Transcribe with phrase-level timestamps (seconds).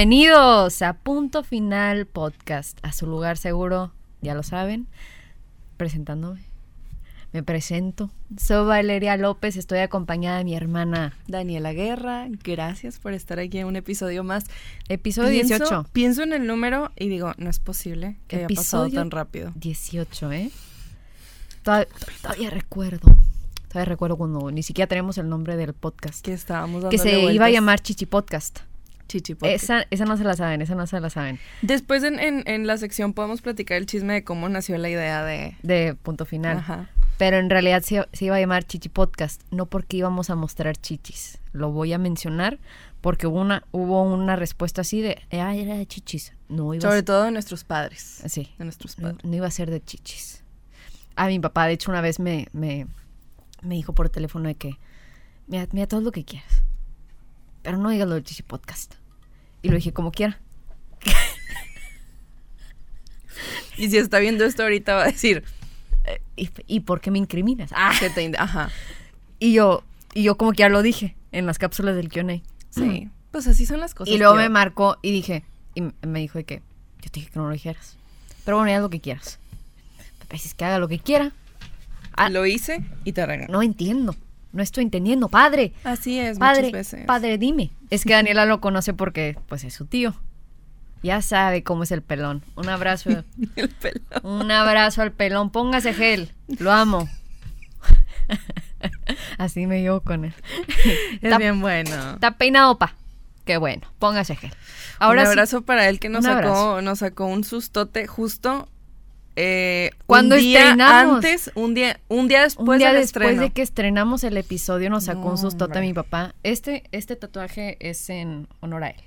[0.00, 3.92] Bienvenidos a Punto Final Podcast, a su lugar seguro,
[4.22, 4.86] ya lo saben,
[5.76, 6.40] presentándome.
[7.34, 8.10] Me presento.
[8.38, 13.66] Soy Valeria López, estoy acompañada de mi hermana Daniela Guerra, gracias por estar aquí en
[13.66, 14.44] un episodio más.
[14.88, 15.86] Episodio Pienso- 18.
[15.92, 19.52] Pienso en el número y digo, no es posible que haya pasado tan rápido.
[19.56, 20.50] 18, ¿eh?
[21.62, 21.88] Todavía,
[22.22, 23.18] todavía recuerdo.
[23.68, 26.24] Todavía recuerdo cuando ni siquiera tenemos el nombre del podcast.
[26.24, 28.60] Que estábamos dando Que se iba a llamar Chichi Podcast.
[29.10, 31.40] Chichi Esa, esa no se la saben, esa no se la saben.
[31.62, 35.24] Después en, en- en la sección podemos platicar el chisme de cómo nació la idea
[35.24, 35.56] de...
[35.62, 36.58] De punto final.
[36.58, 36.88] Ajá.
[37.18, 40.76] Pero en realidad se, se iba a llamar Chichi Podcast, no porque íbamos a mostrar
[40.76, 41.38] chichis.
[41.52, 42.58] Lo voy a mencionar
[43.00, 46.32] porque hubo una, hubo una respuesta así de, ah, era de chichis.
[46.48, 48.22] No iba a Sobre ser, todo de nuestros padres.
[48.26, 49.24] sí, De nuestros no, padres.
[49.24, 50.44] no iba a ser de chichis.
[51.16, 52.86] A mi papá, de hecho, una vez me, me,
[53.60, 54.78] me dijo por teléfono de que,
[55.48, 56.62] mira, mira todo lo que quieras,
[57.62, 58.94] pero no digas lo de Chichi Podcast.
[59.62, 60.40] Y lo dije como quiera.
[63.76, 65.42] Y si está viendo esto ahorita va a decir
[66.04, 67.70] Eh, ¿Y, y por qué me incriminas?
[67.74, 67.92] Ah.
[67.98, 68.30] que te...
[68.38, 68.70] Ajá.
[69.38, 72.40] Y yo, y yo como que ya lo dije en las cápsulas del Q&A.
[72.70, 73.08] Sí.
[73.30, 74.12] Pues así son las cosas.
[74.14, 74.42] Y luego tío.
[74.42, 76.62] me marcó y dije, y me dijo de que
[77.02, 77.96] yo te dije que no lo dijeras.
[78.44, 79.38] Pero bueno, haz lo que quieras.
[80.18, 81.32] Papá, dices que haga lo que quiera.
[82.16, 83.48] Ah, Lo hice y te regaño.
[83.52, 84.14] no entiendo.
[84.52, 85.28] No estoy entendiendo.
[85.28, 87.06] Padre, Así es, padre, muchas veces.
[87.06, 87.70] padre, dime.
[87.90, 90.14] Es que Daniela lo conoce porque, pues, es su tío.
[91.02, 92.42] Ya sabe cómo es el pelón.
[92.56, 93.10] Un abrazo.
[93.56, 94.00] El pelo.
[94.22, 95.50] un abrazo al pelón.
[95.50, 96.32] Póngase gel.
[96.58, 97.08] Lo amo.
[99.38, 100.34] Así me llevo con él.
[101.14, 101.90] Es Está- bien bueno.
[102.14, 102.94] Está peinado, pa.
[103.44, 103.86] Qué bueno.
[103.98, 104.52] Póngase gel.
[104.98, 108.68] Ahora un sí- abrazo para él que nos sacó, nos sacó un sustote justo
[109.42, 111.14] eh, Cuando un día estrenamos.
[111.16, 113.42] antes, un día, un día después un día del después estreno.
[113.42, 116.34] de que estrenamos el episodio nos sacó No, un sustote a mi papá.
[116.42, 119.00] Este, este tatuaje es en honor a él.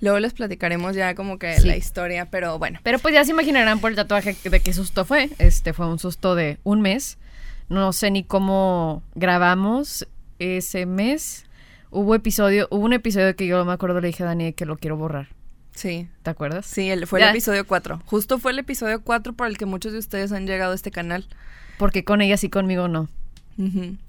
[0.00, 1.66] Luego les platicaremos ya como que Sí.
[1.66, 2.78] la historia, pero bueno.
[2.84, 5.30] Pero pues ya se imaginarán por el tatuaje de qué susto fue.
[5.38, 7.18] Este fue un susto de un mes.
[7.68, 10.06] No sé ni cómo grabamos
[10.38, 11.46] ese mes.
[11.90, 14.76] Hubo episodio, hubo un episodio que yo me acuerdo le dije a Dani que lo
[14.76, 15.28] quiero borrar.
[15.78, 16.66] Sí, ¿Te acuerdas?
[16.66, 17.26] sí, el- fue Ya.
[17.30, 18.02] el episodio 4.
[18.06, 20.90] Justo fue el episodio 4 por el que muchos de ustedes han llegado a este
[20.90, 21.26] canal.
[21.78, 23.08] Porque con ella sí conmigo no.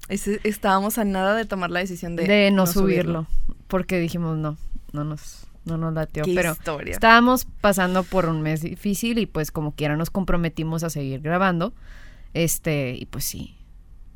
[0.08, 3.26] Estábamos a nada de tomar la decisión de, De, no, subirlo.
[3.68, 4.56] Porque dijimos no,
[4.92, 6.24] no nos, no nos latió.
[6.24, 6.92] Qué Pero historia.
[6.92, 11.72] Estábamos pasando por un mes difícil y pues como quiera nos comprometimos a seguir grabando.
[12.34, 13.56] Este, y pues sí.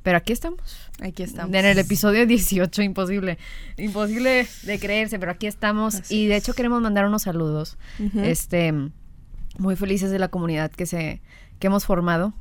[0.04, 0.90] Pero aquí estamos.
[1.00, 1.56] Aquí estamos.
[1.56, 3.38] En el episodio 18, imposible.
[3.78, 5.94] Imposible de creerse, pero aquí estamos.
[5.94, 7.78] Así y de hecho queremos mandar unos saludos.
[8.14, 8.72] Este,
[9.56, 11.22] muy felices de la comunidad que se,
[11.58, 12.34] que hemos formado.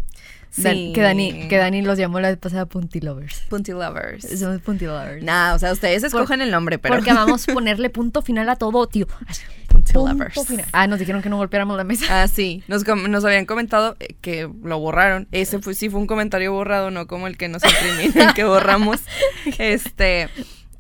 [0.54, 0.92] Sí.
[0.94, 3.42] que Dani, que Dani los llamó la vez pasada Punti Lovers.
[3.50, 4.40] Punty Lovers.
[4.40, 5.24] Somos Punti Lovers.
[5.24, 6.94] Nah, o sea, ustedes escogen el nombre, pero.
[6.94, 9.08] Porque vamos a ponerle punto final a todo, tío.
[9.08, 10.46] Punty punto Lovers.
[10.46, 10.66] final.
[10.72, 12.06] Ah, nos dijeron que no golpeáramos la mesa.
[12.22, 12.64] Ah, sí.
[12.68, 12.86] Nos,
[13.26, 15.28] habían comentado eh, que lo borraron.
[15.32, 19.02] Ese fue, sí fue un comentario borrado, no como el que nos incriminan que borramos.
[19.58, 20.30] Este.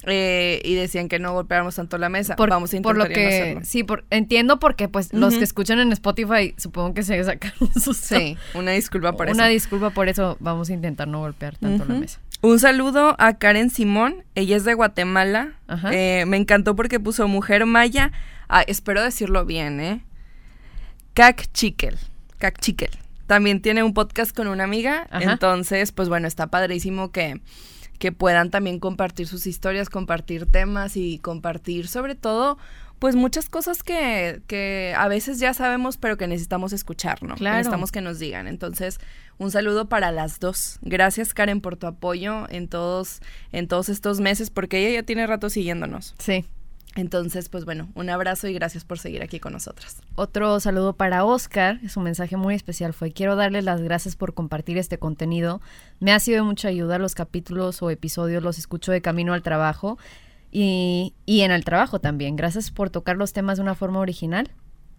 [0.06, 2.36] Eh, y decían que no golpeáramos tanto la mesa.
[2.36, 3.62] Por, Vamos a por intentar lo no hacerlo.
[3.64, 7.74] sí, por, entiendo porque pues los que escuchan en Spotify supongo que se sacan un
[7.81, 8.16] susto.
[8.18, 9.53] Sí, una disculpa por Una eso.
[9.53, 12.19] disculpa por eso, vamos a intentar no golpear tanto la mesa.
[12.42, 15.53] Un saludo a Karen Simón, ella es de Guatemala.
[15.68, 15.94] Ajá.
[15.94, 18.12] Eh, me encantó porque puso mujer maya.
[18.50, 20.03] Ah, espero decirlo bien, ¿eh?
[21.13, 21.97] Cacchiquel.
[22.40, 22.92] Cacchiquel.
[23.28, 25.08] También tiene un podcast con una amiga.
[25.09, 25.31] Ajá.
[25.34, 27.40] Entonces, pues bueno, está padrísimo que,
[28.03, 32.58] que puedan también compartir sus historias, compartir temas y compartir sobre todo,
[33.00, 37.36] pues muchas cosas que, que a veces ya sabemos, pero que necesitamos escuchar, ¿no?
[37.36, 37.56] Que Claro.
[37.59, 38.47] necesitamos que nos digan.
[38.47, 39.00] Entonces,
[39.38, 40.80] un saludo para las dos.
[40.81, 43.22] Gracias, Karen, por tu apoyo en todos,
[43.53, 46.13] en todos estos meses, porque ella ya tiene rato siguiéndonos.
[46.19, 46.44] Sí.
[46.96, 50.02] Entonces, pues bueno, un abrazo y gracias por seguir aquí con nosotras.
[50.16, 54.78] Otro saludo para Oscar, su mensaje muy especial fue, quiero darles las gracias por compartir
[54.78, 55.59] este contenido,
[56.00, 59.42] me ha sido de mucha ayuda, los capítulos o episodios los escucho de camino al
[59.42, 59.98] trabajo
[60.52, 64.51] y, y en el trabajo también, gracias por tocar los temas de una forma original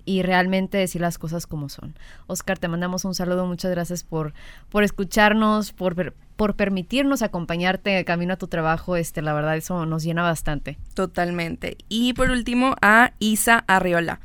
[0.05, 1.95] y realmente decir las cosas como son.
[2.27, 4.35] Oscar, te mandamos un saludo, muchas gracias por,
[4.69, 9.87] por escucharnos, por, por permitirnos acompañarte de camino a tu trabajo, este, la verdad eso
[9.87, 10.79] nos llena bastante.
[10.95, 11.77] Totalmente.
[11.89, 14.21] Y por último, a Isa Arriola.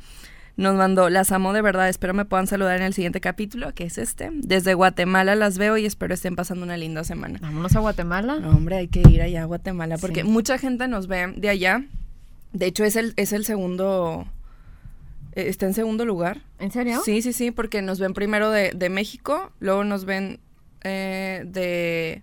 [0.56, 3.84] Nos mandó, las amo de verdad, espero me puedan saludar en el siguiente capítulo, que
[3.84, 4.28] es este.
[4.34, 7.38] Desde Guatemala las veo y espero estén pasando una linda semana.
[7.40, 8.38] Vámonos a Guatemala.
[8.40, 10.28] No, hombre, hay que ir allá a Guatemala porque Sí.
[10.28, 11.82] mucha gente nos ve de allá.
[12.52, 14.26] De hecho, es el, es el segundo,
[15.32, 16.42] está en segundo lugar.
[16.58, 17.00] ¿En serio?
[17.04, 20.40] Sí, sí, sí, porque nos ven primero de, de México, luego nos ven
[20.82, 22.22] eh, de,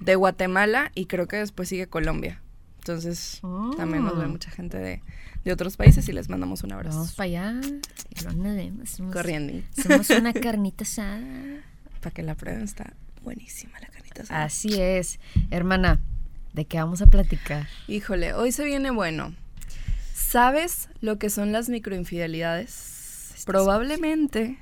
[0.00, 2.40] de Guatemala y creo que después sigue Colombia.
[2.78, 3.40] Entonces,
[3.76, 5.02] también nos ve mucha gente de,
[5.44, 6.96] de otros países y les mandamos un abrazo.
[6.96, 7.60] Vamos para allá.
[8.16, 9.62] Somos, Corriendo.
[9.82, 11.20] somos una carnita asada.
[12.00, 14.44] Para que la prueben, está buenísima la carnita asada.
[14.44, 15.20] Así es.
[15.50, 16.00] Hermana,
[16.54, 17.68] ¿de qué vamos a platicar?
[17.86, 19.34] Híjole, hoy se viene bueno.
[20.30, 23.42] ¿Sabes lo que son las microinfidelidades?
[23.46, 24.58] Probablemente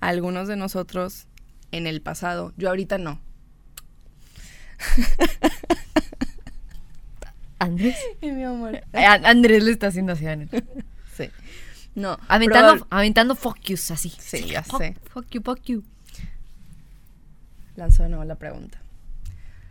[0.00, 1.28] algunos de nosotros
[1.70, 3.20] en el pasado, yo ahorita no.
[7.60, 7.96] Andrés.
[8.22, 8.74] mi amor.
[8.92, 10.36] Eh, Andrés le está haciendo así a.
[11.16, 11.30] Sí.
[11.94, 12.18] No.
[12.26, 14.12] Aventando, aventando fuck yous así.
[14.18, 14.96] Sí, ya Fuck- sé.
[15.12, 15.84] Fuck you, fuck you.
[17.76, 18.82] Lanzó de nuevo la pregunta.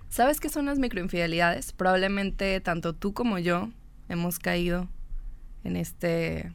[0.08, 1.74] ¿Sabes qué son las microinfidelidades?
[1.74, 3.72] Probablemente tanto tú como yo
[4.08, 4.88] hemos caído
[5.64, 6.52] en este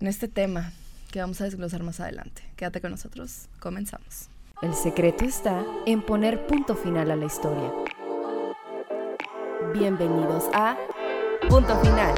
[0.00, 0.72] en este tema
[1.10, 2.42] que vamos a desglosar más adelante.
[2.56, 3.48] Quédate con nosotros.
[3.60, 4.28] Comenzamos.
[4.62, 7.70] El secreto está en poner punto final a la historia.
[9.74, 10.76] Bienvenidos a
[11.48, 12.14] Punto Final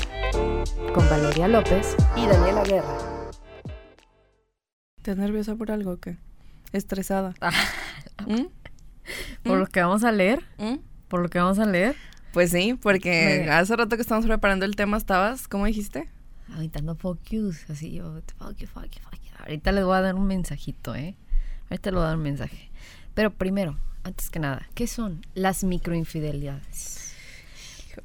[0.95, 1.97] Con Valeria López.
[2.17, 2.99] y Daniela Guerra.
[4.97, 6.17] ¿Estás nerviosa por algo o qué?
[6.73, 7.35] ¿Estresada?
[8.27, 8.47] ¿Mm?
[9.43, 10.43] Por lo que vamos a leer.
[10.59, 10.77] ¿Mm?
[11.09, 11.97] Por lo que vamos a leer.
[12.35, 16.09] Pues sí, porque Me- hace rato que estábamos preparando el tema estabas, ¿cómo dijiste?
[16.53, 17.69] Aventando fuck yous.
[17.71, 18.21] Así yo.
[18.39, 19.31] Fuck you, fuck you, fuck you.
[19.39, 21.17] Ahorita les voy a dar un mensajito, ¿eh?
[21.71, 22.71] Ahorita les voy a dar un mensaje.
[23.15, 27.15] Pero primero, antes que nada, ¿qué son las microinfidelidades?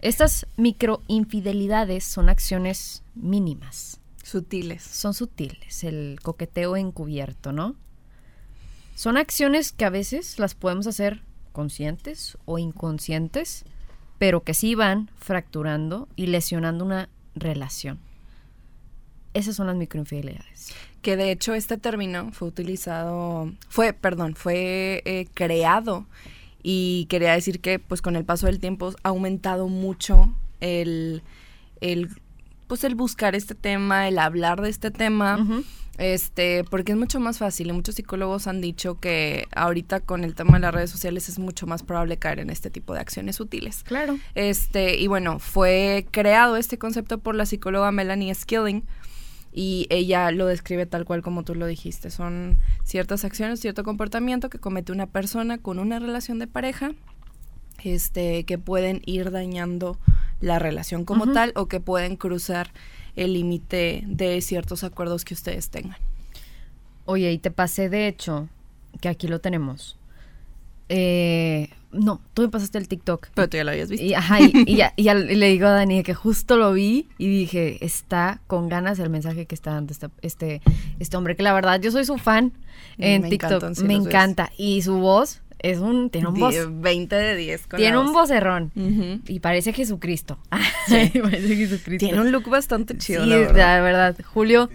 [0.01, 3.99] Estas microinfidelidades son acciones mínimas.
[4.23, 4.83] Sutiles.
[4.83, 7.75] son sutiles, el coqueteo encubierto, ¿no?
[8.93, 13.65] Son acciones que a veces las podemos hacer conscientes o inconscientes,
[14.19, 17.97] pero que sí van fracturando y lesionando una relación.
[19.33, 20.73] Esas son las microinfidelidades.
[21.01, 26.05] Que de hecho este término fue utilizado, fue, perdón, fue eh, creado
[26.61, 31.23] y quería decir que pues con el paso del tiempo ha aumentado mucho el,
[31.79, 32.09] el
[32.67, 35.63] pues el buscar este tema, el hablar de este tema.
[35.99, 40.33] Este, porque es mucho más fácil y muchos psicólogos han dicho que ahorita con el
[40.33, 43.35] tema de las redes sociales es mucho más probable caer en este tipo de acciones
[43.35, 43.83] sutiles.
[43.83, 44.17] Claro.
[44.33, 48.83] Este, y bueno, fue creado este concepto por la psicóloga Melanie Skilling
[49.51, 52.11] y ella lo describe tal cual como tú lo dijiste.
[52.11, 56.93] Son ciertas acciones, cierto comportamiento que comete una persona con una relación de pareja,
[57.83, 59.99] este, que pueden ir dañando
[60.39, 62.71] la relación como tal o que pueden cruzar
[63.15, 65.97] el límite de ciertos acuerdos que ustedes tengan.
[67.05, 68.47] Oye, y te pasé de hecho,
[69.01, 69.97] que aquí lo tenemos.
[70.89, 73.27] Eh, no, tú me pasaste el TikTok.
[73.33, 74.05] Pero tú ya lo habías visto.
[74.05, 77.07] Y, ajá, y, y ya- y ya le digo a Dani que justo lo vi
[77.17, 80.61] y dije, está con ganas el mensaje que está dando esta- este,
[80.99, 82.53] este hombre, que la verdad yo soy su fan
[82.97, 84.07] en Me TikTok, encantan, me ves.
[84.07, 84.51] encanta.
[84.57, 88.01] Y su voz es un, tiene un voz, Die- 20 de 10 con tiene la
[88.01, 88.71] un vocerrón.
[89.27, 90.37] Y parece Jesucristo.
[90.89, 92.05] parece Jesucristo.
[92.05, 94.15] Tiene un look bastante chido, Sí, la la verdad.
[94.33, 94.69] Julio,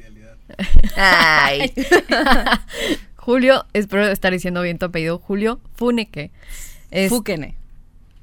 [0.97, 1.73] Ay.
[3.17, 6.31] Julio, espero estar diciendo bien tu apellido, Julio Funeke.
[6.91, 7.57] Es Fúquene.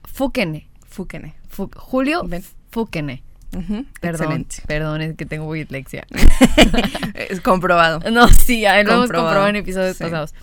[0.03, 0.67] Fukene.
[0.87, 1.33] Fúquene.
[1.49, 2.43] Fu- Julio Ven.
[2.69, 3.23] Fukene.
[3.53, 4.55] Ujú, Perdón, Excelente.
[4.65, 6.05] perdón, es que tengo dislexia.
[7.15, 7.99] Es comprobado.
[8.11, 10.03] No, sí, ahí lo hemos Comprobado, comprobado en episodios sí.
[10.03, 10.33] pasados.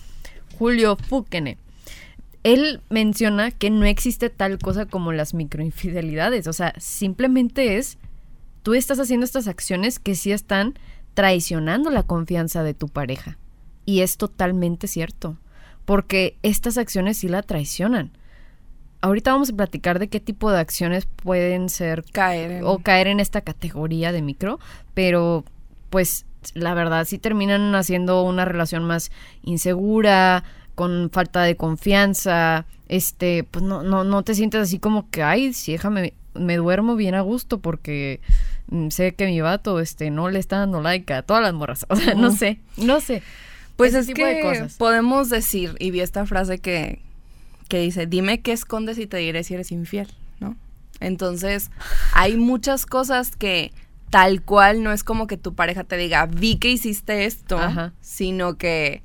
[0.59, 1.57] Julio Fukene.
[2.43, 6.47] Él menciona que no existe tal cosa como las microinfidelidades.
[6.47, 7.97] O sea, simplemente es,
[8.63, 10.75] tú estás haciendo estas acciones que sí están
[11.13, 13.37] traicionando la confianza de tu pareja.
[13.85, 15.37] Y es totalmente cierto.
[15.85, 18.11] Porque estas acciones sí la traicionan.
[19.01, 22.63] Ahorita vamos a platicar de qué tipo de acciones pueden ser Caer en...
[22.65, 24.59] o caer en esta categoría de micro,
[24.93, 25.45] pero
[25.89, 30.43] pues la verdad sí terminan haciendo una relación más insegura,
[30.79, 35.51] con falta de confianza, este, pues no, no, no te sientes así como que, ay,
[35.51, 38.21] sí, déjame, me duermo bien a gusto porque
[38.67, 41.85] mm, sé que mi vato, este, no le está dando like a todas las morras,
[41.89, 43.21] o sea, no sé, no sé.
[43.75, 44.75] Pues ese es tipo de que cosas.
[44.77, 47.01] podemos decir, y vi esta frase que,
[47.67, 50.07] que dice, dime qué escondes y te diré si eres infiel,
[50.39, 50.55] ¿no?
[51.01, 51.71] Entonces,
[52.13, 53.73] hay muchas cosas que
[54.11, 57.91] tal cual no es como que tu pareja te diga, vi que hiciste esto, Ajá.
[57.99, 59.03] sino que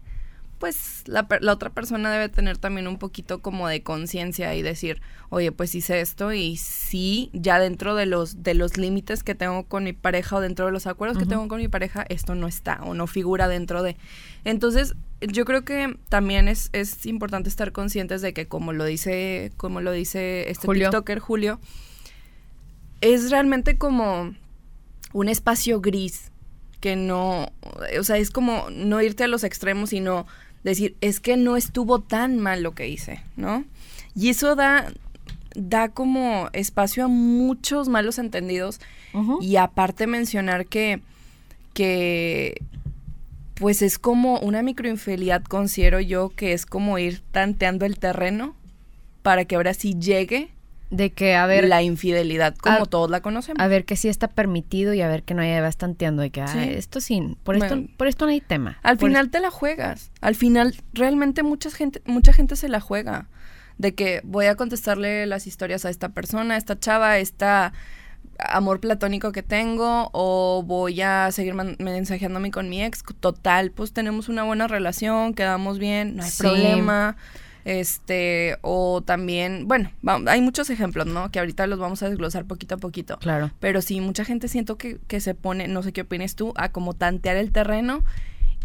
[0.65, 5.03] pues la, la otra persona debe tener también un poquito como de conciencia y decir,
[5.29, 9.65] oye, pues hice esto y sí, ya dentro de los, de los límites que tengo
[9.65, 12.49] con mi pareja o dentro de los acuerdos que tengo con mi pareja, esto no
[12.49, 13.99] está o no figura dentro de.
[14.45, 19.53] Entonces, yo creo que también es, es importante estar conscientes de que como lo dice,
[19.59, 20.89] como lo dice este Julio.
[20.89, 21.61] TikToker Julio,
[23.03, 24.35] es realmente como
[25.13, 26.31] un espacio gris
[26.81, 27.51] que no,
[27.99, 30.27] o sea, es como no irte a los extremos, sino
[30.65, 33.65] decir, es que no estuvo tan mal lo que hice, ¿no?
[34.17, 34.93] Y eso da,
[35.55, 38.81] da como espacio a muchos malos entendidos
[39.41, 41.01] y aparte mencionar que,
[41.73, 42.61] que
[43.55, 48.57] pues es como una microinfidelidad, considero yo, que es como ir tanteando el terreno
[49.23, 50.54] para que ahora sí llegue
[50.95, 53.61] De que, a ver, la infidelidad como a- todos la conocemos.
[53.61, 56.31] a ver que sí está permitido y a ver que no haya vas tanteando de
[56.31, 56.59] que, ah, Sí.
[56.61, 57.89] esto sí, por esto, Bueno.
[57.97, 58.79] por esto no hay tema.
[58.85, 60.13] Al final te la juegas.
[60.21, 63.27] Al final realmente mucha gente, mucha gente se la juega.
[63.77, 67.73] De que voy a contestarle las historias a esta persona, a esta chava, a esta
[68.39, 73.03] amor platónico que tengo, o voy a seguir mensajeándome con mi ex.
[73.21, 76.39] Total, pues tenemos una buena relación, quedamos bien, no hay Sí.
[76.43, 77.17] problema.
[77.65, 81.31] Este, o también, bueno, va- hay muchos ejemplos, ¿no?
[81.31, 83.19] Que ahorita los vamos a desglosar poquito a poquito.
[83.19, 83.51] Claro.
[83.61, 86.71] Pero sí, mucha gente siento que, que se pone, no sé qué opinas tú, a
[86.71, 88.05] como tantear el terreno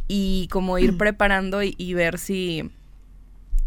[0.08, 2.70] y como ir preparando y, y ver si,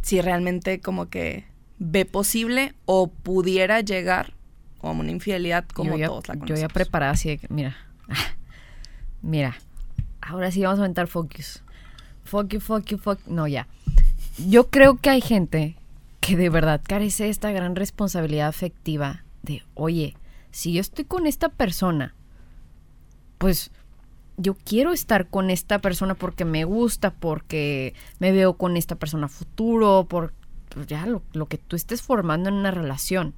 [0.03, 1.45] si realmente como que
[1.79, 4.35] ve posible o pudiera llegar
[4.79, 6.61] como una infidelidad como yo ya, todos la yo conocemos.
[6.61, 7.77] ya preparada así de que, mira,
[9.23, 9.57] mira,
[10.21, 11.63] ahora sí vamos a aventar focus.
[12.25, 13.19] Fuck you, fuck you, fuck.
[13.27, 13.67] No, ya.
[14.39, 15.77] Yo creo que hay gente
[16.21, 20.17] que de verdad carece de esta gran responsabilidad afectiva de, oye,
[20.51, 22.15] si yo estoy con esta persona,
[23.39, 23.71] pues
[24.37, 29.29] yo quiero estar con esta persona porque me gusta, porque me veo con esta persona
[29.29, 30.33] futuro, por
[30.71, 33.35] pues ya lo, lo que tú estés formando en una relación.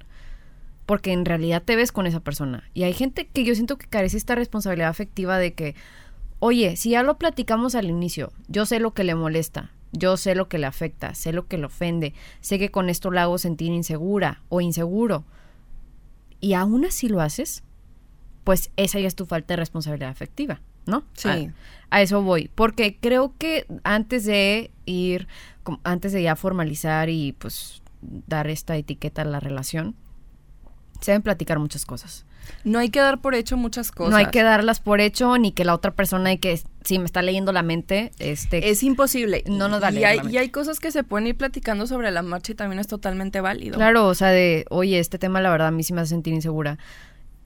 [0.85, 2.63] Porque en realidad te ves con esa persona.
[2.73, 5.75] Y hay gente que yo siento que carece esta responsabilidad afectiva de que,
[6.39, 10.35] oye, si ya lo platicamos al inicio, yo sé lo que le molesta, yo sé
[10.35, 13.37] lo que le afecta, sé lo que le ofende, sé que con esto la hago
[13.37, 15.25] sentir insegura o inseguro.
[16.41, 17.63] Y aún así lo haces,
[18.43, 21.03] pues esa ya es tu falta de responsabilidad afectiva, ¿no?
[21.13, 21.29] Sí.
[21.29, 21.53] A,
[21.89, 22.49] a eso voy.
[22.53, 25.27] Porque creo que antes de ir,
[25.83, 29.95] antes de ya formalizar y pues dar esta etiqueta a la relación,
[31.01, 32.25] se deben platicar muchas cosas.
[32.63, 34.11] No hay que dar por hecho muchas cosas.
[34.11, 37.05] No hay que darlas por hecho, ni que la otra persona y que si me
[37.05, 39.43] está leyendo la mente, este Es imposible.
[39.47, 41.35] No nos va a y leer hay, la y hay cosas que se pueden ir
[41.35, 43.75] platicando sobre la marcha y también es totalmente válido.
[43.75, 46.33] Claro, o sea, de, oye, este tema la verdad a mí sí me hace sentir
[46.33, 46.77] insegura.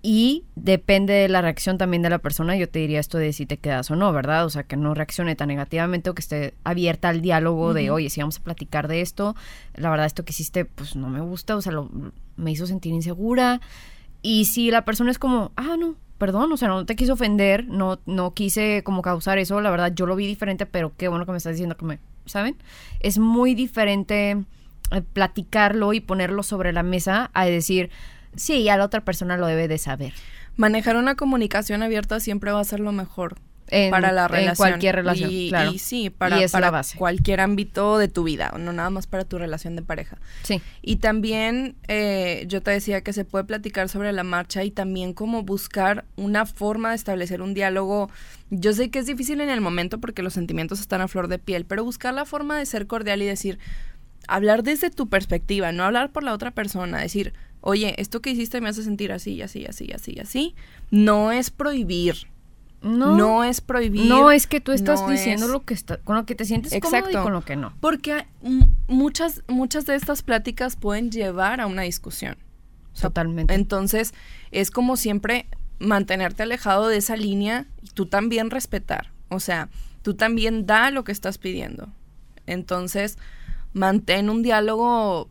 [0.01, 3.46] Y depende de la reacción también de la persona, yo te diría esto de si
[3.46, 4.46] te quedas o no, ¿verdad?
[4.46, 8.10] O sea, que no reaccione tan negativamente o que esté abierta al diálogo de, oye,
[8.10, 9.36] si vamos a platicar de esto,
[9.75, 11.89] la verdad esto que hiciste, pues no me gusta, o sea, lo-
[12.38, 13.60] me hizo sentir insegura.
[14.21, 17.67] Y si la persona es como, ah, no, perdón, o sea, no te quise ofender,
[17.67, 21.25] no, no quise como causar eso, la verdad yo lo vi diferente, pero qué bueno
[21.25, 22.57] que me estás diciendo que me, ¿saben?
[22.99, 24.31] Es muy diferente
[24.91, 27.89] eh, platicarlo y ponerlo sobre la mesa a decir,
[28.35, 30.13] sí, ya la otra persona lo debe de saber.
[30.57, 33.38] Manejar una comunicación abierta siempre va a ser lo mejor.
[33.71, 34.55] En, para la en relación.
[34.55, 35.71] cualquier relación, y, claro.
[35.71, 36.97] y sí, para, Y es la para base.
[36.97, 40.17] cualquier ámbito de tu vida, no nada más para tu relación de pareja.
[40.43, 44.71] Sí, Y también eh, yo te decía que se puede platicar sobre la marcha y
[44.71, 48.09] también como buscar una forma de establecer un diálogo.
[48.49, 51.38] Yo sé que es difícil en el momento porque los sentimientos están a flor de
[51.39, 53.59] piel, pero buscar la forma de ser cordial y decir,
[54.27, 58.61] hablar desde tu perspectiva, no hablar por la otra persona, decir, oye, esto que hiciste
[58.61, 60.55] me hace sentir así, así, así, así, así.
[60.91, 62.27] No es prohibir,
[62.81, 64.05] no, no, es prohibir.
[64.07, 66.45] no es que tú estás no diciendo es- lo que está, con lo que te
[66.45, 67.19] sientes cómodo Exacto.
[67.19, 67.74] y con lo que no.
[67.81, 68.25] Porque
[68.88, 72.38] muchas, muchas de estas pláticas pueden llevar a una discusión.
[73.00, 73.53] Totalmente.
[73.53, 74.13] Entonces,
[74.51, 75.45] es como siempre
[75.79, 79.12] mantenerte alejado de esa línea y tú también respetar.
[79.29, 79.69] O sea,
[80.01, 81.88] tú también da lo que estás pidiendo.
[82.48, 83.17] Entonces,
[83.74, 85.29] mantén un diálogo,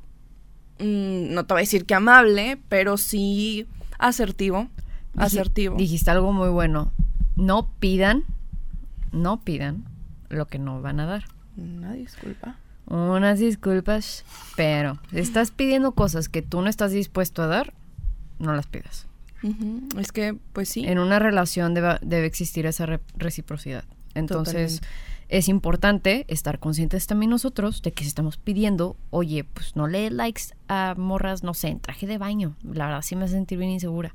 [0.78, 3.66] mm, no te voy a decir que amable, pero sí
[3.98, 4.68] asertivo.
[5.16, 5.76] Asertivo.
[5.76, 6.92] Dijiste algo muy bueno.
[7.38, 8.24] No pidan,
[9.12, 9.84] no pidan
[10.28, 11.24] lo que no van a dar.
[11.56, 12.56] Una disculpa.
[12.86, 14.24] Unas disculpas,
[14.56, 17.74] pero si estás pidiendo cosas que tú no estás dispuesto a dar,
[18.38, 19.06] no las pidas.
[19.96, 20.84] Es que, pues sí.
[20.86, 23.84] En una relación debe, debe existir esa re- reciprocidad.
[24.14, 24.88] Entonces, Totalmente.
[25.28, 30.10] es importante estar conscientes también nosotros de que si estamos pidiendo, oye, pues no le
[30.10, 32.56] likes a morras, no sé, en traje de baño.
[32.64, 34.14] La verdad sí me hace sentir bien insegura.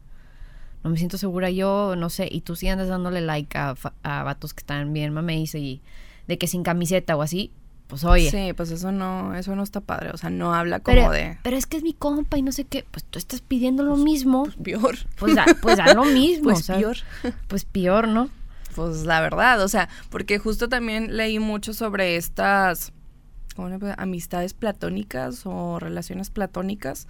[0.84, 4.24] No me siento segura yo, no sé, y tú sí andas dándole like a, a
[4.24, 5.82] vatos que están bien mameis y
[6.28, 7.52] de que sin camiseta o así,
[7.88, 8.30] pues oye.
[8.32, 10.10] Sí, pues eso no, eso no está padre.
[10.12, 12.52] O sea, no habla como pero, de pero es que es mi compa y no
[12.52, 14.96] sé qué, pues tú estás pidiendo lo mismo, peor.
[15.18, 16.46] pues da, pues da lo mismo.
[16.46, 16.98] Pues o sea, peor.
[17.48, 18.30] Pues peor, ¿no?
[18.76, 22.92] Pues la verdad, o sea, porque justo también leí mucho sobre estas
[23.56, 27.08] ¿cómo le puedo- amistades platónicas o relaciones platónicas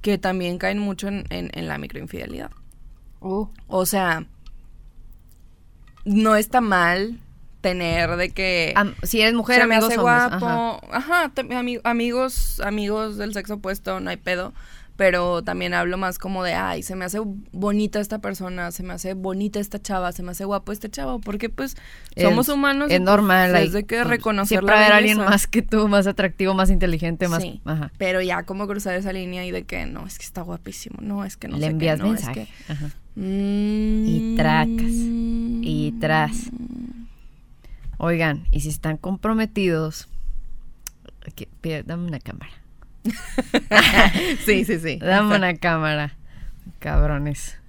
[0.00, 2.52] que también caen mucho en, en- en la microinfidelidad.
[3.20, 4.26] O sea,
[6.04, 7.18] no está mal
[7.60, 10.40] tener de que Am- si eres mujer, se me amigos hace hombres.
[10.40, 10.80] guapo.
[10.90, 10.96] Ajá.
[10.96, 14.52] Ajá, tam- ami- amigos, amigos del sexo opuesto, no hay pedo.
[14.96, 17.20] pero también hablo más como de, ay, se me hace
[17.52, 21.20] bonita esta persona, se me hace bonita esta chava, se me hace guapo este chavo,
[21.20, 21.74] porque pues
[22.20, 22.90] somos Es- humanos.
[22.90, 23.48] Es pues, normal.
[23.48, 25.88] Es hay- de que pues, reconocer Siempre la va a haber alguien más que tú,
[25.88, 27.40] más atractivo, más inteligente, más.
[27.42, 27.62] Sí.
[27.64, 27.90] Ajá.
[27.96, 31.24] Pero ya como cruzar esa línea y de que no, es que está guapísimo, no,
[31.24, 32.48] es que no Le sé qué, envías no, es mensaje.
[32.66, 32.90] que- Ajá.
[33.16, 34.06] Mm.
[34.06, 34.92] Y tracas.
[34.92, 36.50] Y tras.
[37.98, 40.08] Oigan, y si están comprometidos,
[41.26, 41.48] aquí,
[41.84, 42.52] dame una cámara.
[44.44, 44.96] sí, sí, sí.
[44.98, 46.16] Dame una cámara.
[46.78, 47.58] Cabrones.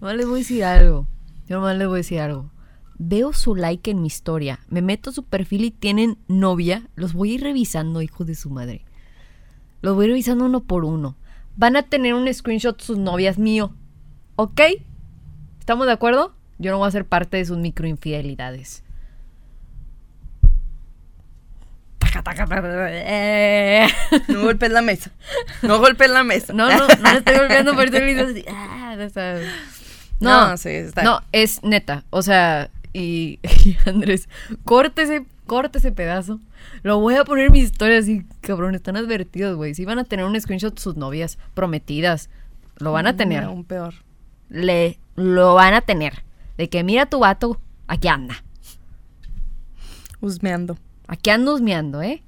[0.00, 1.08] No les voy a decir algo.
[1.48, 2.50] Yo nomás les voy a decir algo.
[2.98, 4.60] Veo su like en mi historia.
[4.68, 6.88] Me meto a su perfil y tienen novia.
[6.94, 8.84] Los voy a ir revisando, hijos de su madre.
[9.82, 11.16] Los voy revisando uno por uno.
[11.58, 13.74] Van a tener un screenshot sus novias mío.
[14.36, 14.60] ¿Ok?
[15.58, 16.32] ¿Estamos de acuerdo?
[16.58, 18.84] Yo no voy a ser parte de sus microinfidelidades.
[21.98, 22.88] Taca, taca, taca, taca.
[22.92, 23.88] Eh.
[24.28, 25.10] No golpes la mesa.
[25.62, 26.52] No golpes la mesa.
[26.52, 28.96] No, no, no estoy golpeando por así, ah,
[30.20, 34.28] no, No, sí, está- no, es neta, o sea, y, y Andrés,
[34.64, 36.38] córtese, corte ese pedazo,
[36.84, 40.04] lo voy a poner en mis historias así, cabrón, están advertidos, güey, si van a
[40.04, 42.30] tener un screenshot de sus novias prometidas,
[42.76, 43.94] lo van a tener, Aún peor.
[44.48, 46.22] le, lo van a tener,
[46.56, 48.44] de que mira tu vato, aquí anda,
[50.20, 50.78] Husmeando.
[51.06, 52.22] aquí anda husmeando, ¿eh?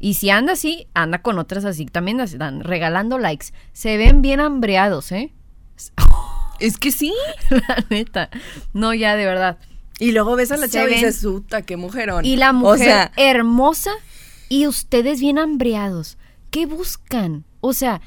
[0.00, 3.46] Y si anda así, anda con otras así, también dan regalando likes.
[3.72, 5.32] Se ven bien hambreados, ¿eh?
[6.60, 7.12] Es que sí.
[7.50, 8.30] La neta.
[8.72, 9.58] No, ya, de verdad.
[9.98, 12.24] Y luego ves a la chava y dices, puta, qué mujerón.
[12.24, 13.90] Y la mujer O sea, hermosa
[14.48, 16.18] y ustedes bien hambreados.
[16.50, 17.44] ¿Qué buscan?
[17.60, 18.00] O sea,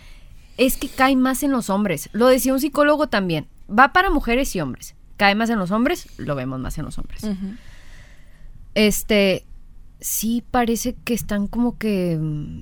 [0.57, 2.10] es que cae más en los hombres.
[2.13, 3.48] Lo decía un psicólogo también.
[3.69, 4.95] Va para mujeres y hombres.
[5.17, 7.21] Cae más en los hombres, lo vemos más en los hombres.
[8.74, 9.45] Este,
[10.00, 12.62] sí parece que están como que, mm,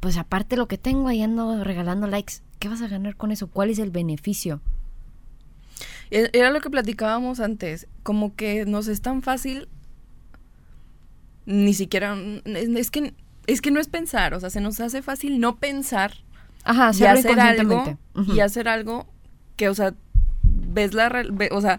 [0.00, 2.34] pues aparte de lo que tengo, ahí ando regalando likes.
[2.58, 3.48] ¿Qué vas a ganar con eso?
[3.48, 4.60] ¿Cuál es el beneficio?
[6.10, 7.86] E- Era lo que platicábamos antes.
[8.02, 9.68] Como que nos es tan fácil.
[11.46, 12.16] Ni siquiera.
[12.44, 13.14] Es, que,
[13.46, 14.34] es que no es pensar.
[14.34, 16.14] O sea, se nos hace fácil no pensar
[16.64, 17.98] Ajá, y hacer algo.
[18.34, 19.06] Y hacer algo
[19.56, 19.94] que, o sea,
[20.42, 21.08] ves la.
[21.08, 21.78] ve- o sea,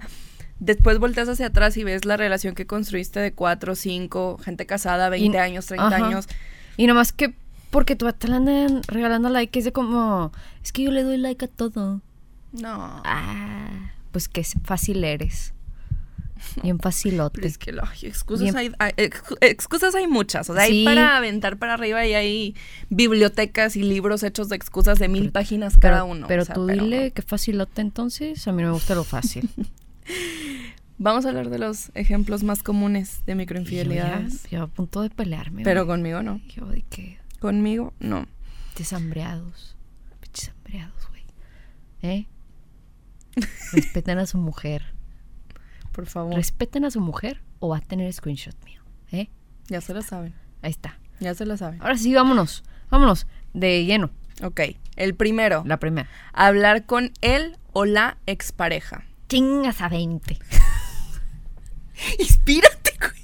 [0.59, 5.09] después volteas hacia atrás y ves la relación que construiste de cuatro, cinco, gente casada,
[5.09, 6.05] 20 Y- años, 30 ajá.
[6.07, 6.27] años.
[6.77, 7.33] Y nomás que
[7.71, 10.31] porque tú te andan regalando like, es de como,
[10.63, 12.01] es que yo le doy like a todo.
[12.53, 13.01] No.
[13.03, 15.53] Ah, pues qué fácil eres.
[16.63, 17.35] Bien facilote.
[17.35, 20.49] Pero es que ay, excusas, Bien- hay, hay- ex- excusas hay muchas.
[20.49, 20.79] O sea, Sí.
[20.79, 22.55] hay para aventar para arriba y hay
[22.89, 26.27] bibliotecas y libros hechos de excusas de mil páginas cada uno.
[26.27, 29.49] Pero o sea, tú dile que facilote entonces, a mí no me gusta lo fácil.
[30.99, 34.49] Vamos a hablar de los ejemplos más comunes de Yo microinfidelidades.
[34.49, 35.61] yo a punto de pelearme.
[35.63, 35.95] Pero güey.
[35.95, 36.41] conmigo no.
[36.55, 38.25] Yo de que Conmigo no.
[38.75, 39.75] desambreados.
[40.33, 41.21] Desambreados, güey.
[42.01, 42.25] ¿Eh?
[43.71, 44.93] Respeten a su mujer.
[45.91, 46.35] Por favor.
[46.35, 48.81] Respeten a su mujer o va a tener screenshot mío.
[49.11, 49.29] ¿Eh?
[49.67, 50.33] ya se lo saben.
[50.61, 50.99] Ahí está.
[51.19, 51.81] Ya se lo saben.
[51.81, 52.63] Ahora sí, vámonos.
[52.89, 53.27] Vámonos.
[53.53, 54.11] De lleno.
[54.43, 54.61] Ok.
[54.95, 55.63] El primero.
[55.65, 56.09] La primera.
[56.33, 59.03] Hablar con él o la expareja.
[59.29, 60.37] Chingas a 20.
[62.19, 63.23] Inspírate, güey.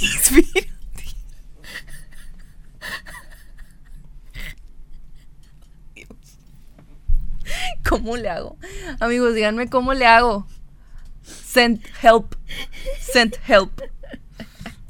[0.00, 0.70] Inspírate.
[7.90, 8.56] ¿Cómo le hago?
[9.00, 10.46] Amigos, díganme cómo le hago.
[11.22, 12.34] Send help.
[13.00, 13.80] Send help.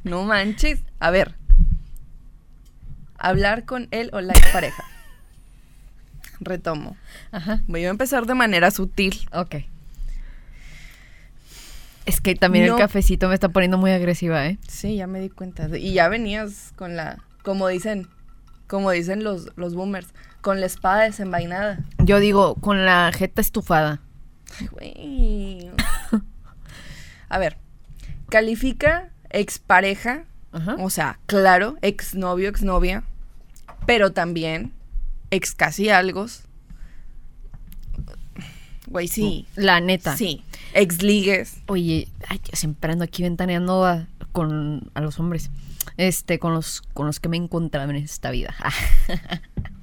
[0.04, 0.80] No manches.
[1.00, 1.34] A ver.
[3.18, 4.84] Hablar con él o la expareja.
[6.40, 6.96] Retomo.
[7.32, 7.62] Ajá.
[7.66, 9.18] Voy a empezar de manera sutil.
[9.32, 9.56] Ok.
[12.06, 12.74] Es que también No.
[12.74, 14.58] el cafecito me está poniendo muy agresiva, ¿eh?
[14.68, 15.68] Sí, ya me di cuenta.
[15.76, 18.08] Y ya venías con la, como dicen,
[18.66, 20.08] como dicen los, los boomers,
[20.40, 21.81] con la espada desenvainada.
[21.98, 24.00] Yo digo, con la jeta estufada.
[24.72, 25.70] Güey.
[27.29, 27.59] A ver,
[28.29, 30.76] califica expareja, Ajá.
[30.81, 33.05] o sea, claro, exnovio, exnovia,
[33.87, 34.72] pero también
[35.31, 36.26] ex casi algo.
[38.88, 39.46] Güey, sí.
[39.55, 40.16] La neta.
[40.16, 40.42] Sí.
[40.74, 41.59] Ex ligues.
[41.66, 45.50] Oye, ay, siempre ando aquí ventaneando a, con, a los hombres.
[45.96, 48.55] Este, con los, con los que me he encontrado en esta vida.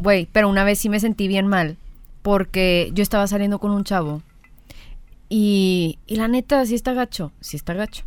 [0.00, 1.76] Güey, pero una vez sí me sentí bien mal.
[2.22, 4.22] Porque yo estaba saliendo con un chavo.
[5.28, 7.32] Y, y la neta, sí está gacho.
[7.40, 8.04] Sí está gacho.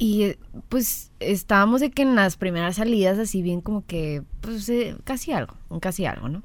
[0.00, 0.38] Y eh,
[0.70, 5.32] pues estábamos de que en las primeras salidas, así bien como que, pues eh, casi
[5.32, 6.42] algo, un casi algo, ¿no?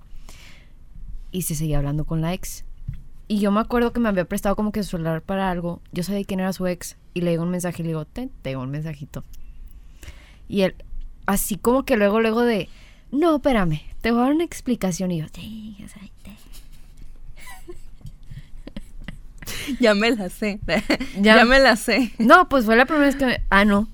[1.31, 2.65] Y se seguía hablando con la ex.
[3.29, 5.81] Y yo me acuerdo que me había prestado como que su celular para algo.
[5.93, 6.97] Yo sabía quién era su ex.
[7.13, 9.23] Y le digo un mensaje y le digo, te, te digo un mensajito.
[10.49, 10.75] Y él,
[11.25, 12.67] así como que luego, luego de,
[13.15, 15.11] no, espérame, te voy a dar una explicación.
[15.11, 16.31] Y yo, "Sí, ya sabes, sí".
[19.79, 20.59] Ya me la sé.
[21.21, 21.37] Ya.
[21.37, 21.45] ya.
[21.45, 22.11] me la sé.
[22.17, 23.87] no, pues fue la primera vez que me, ah, no,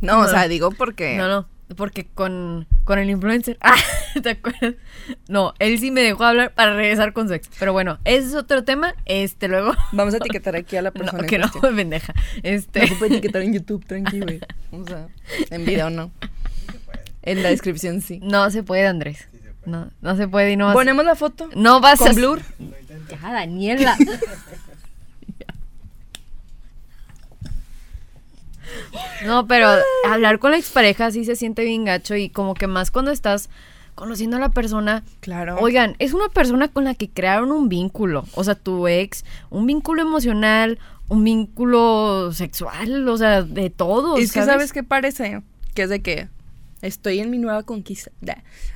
[0.00, 0.20] No, No.
[0.20, 1.16] o sea, digo porque.
[1.16, 1.46] no, no,
[1.76, 3.76] porque con, con el influencer, ah,
[4.22, 4.74] ¿te acuerdas?
[5.28, 7.48] No, él sí me dejó hablar para regresar con su ex.
[7.58, 9.72] Pero bueno, ese es otro tema, este, luego...
[9.92, 11.22] Vamos a etiquetar aquí a la persona.
[11.22, 12.12] No, que no, pendeja.
[12.14, 14.40] No Este, se puede etiquetar en YouTube, tranquilo, güey.
[14.72, 15.06] O sea,
[15.50, 16.10] en video no.
[17.22, 18.20] En la descripción sí.
[18.22, 19.28] no se puede, Andrés.
[19.66, 21.50] No, no se puede y no vas, Ponemos la foto.
[21.54, 22.12] no vas con a...
[22.12, 22.40] blur.
[23.10, 23.96] Ya, Daniela.
[29.24, 29.68] No, pero
[30.08, 33.50] hablar con la expareja sí se siente bien gacho y como que más cuando estás
[33.94, 35.02] conociendo a la persona.
[35.20, 35.58] Claro.
[35.60, 39.66] Oigan, es una persona con la que crearon un vínculo, o sea, tu ex, un
[39.66, 40.78] vínculo emocional,
[41.08, 44.16] un vínculo sexual, o sea, de todo.
[44.16, 45.42] es que sabes qué parece,
[45.74, 46.28] que es de que
[46.82, 48.10] estoy en mi nueva conquista.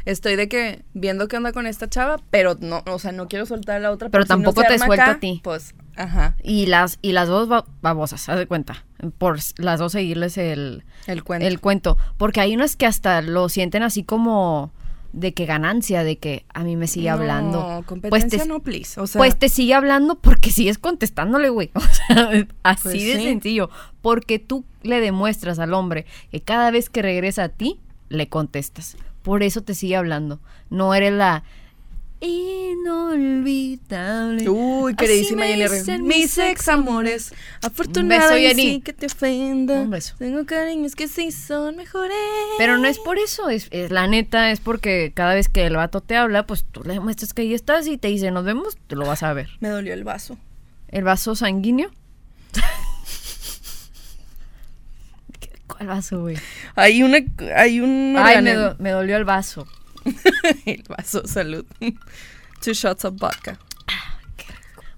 [0.04, 3.46] Estoy de que viendo qué onda con esta chava, pero no, o sea, no quiero
[3.46, 4.08] soltar a la otra.
[4.10, 5.40] Pero porque si no tampoco te suelta acá, a ti.
[5.42, 8.84] Pues, ajá, Y las, y las dos ba- babosas, haz de cuenta,
[9.18, 11.46] por las dos seguirles el, el cuento.
[11.46, 11.98] el cuento.
[12.18, 14.72] Porque hay unas que hasta lo sienten así como
[15.12, 17.60] de que ganancia, de que a mí me sigue hablando.
[17.60, 19.00] No, Pues competencia te, no, please.
[19.00, 21.70] O sea, pues te sigue hablando porque sigues contestándole, güey.
[21.76, 22.30] O sea,
[22.64, 23.22] así Pues de sí.
[23.24, 23.70] sencillo.
[24.02, 27.78] Porque tú le demuestras al hombre que cada vez que regresa a ti,
[28.14, 28.96] le contestas.
[29.22, 30.40] Por eso te sigue hablando.
[30.70, 31.44] No eres la
[32.24, 34.48] inolvidable.
[34.48, 35.98] Uy, queridísima Jenny Herrera.
[35.98, 37.34] mis ex amores.
[37.62, 39.80] Afortunada y sí que te ofenda.
[39.80, 40.14] Un beso.
[40.18, 42.16] Tengo cariños que sí son mejores.
[42.58, 45.76] Pero no es por eso, es, es la neta, es porque cada vez que el
[45.76, 48.78] vato te habla, pues tú le demuestras que ahí estás y te dice nos vemos,
[48.86, 49.50] tú lo vas a ver.
[49.60, 50.38] Me dolió el vaso.
[50.88, 51.90] ¿El vaso sanguíneo?
[55.68, 56.36] ¿Qué- ¿Cuál vaso, güey?
[56.76, 57.18] Hay una,
[57.56, 58.60] hay un Ay, me, organelo.
[58.60, 59.66] do- me dolió el vaso.
[60.66, 61.64] el vaso, salud.
[62.62, 63.58] Two shots of vodka.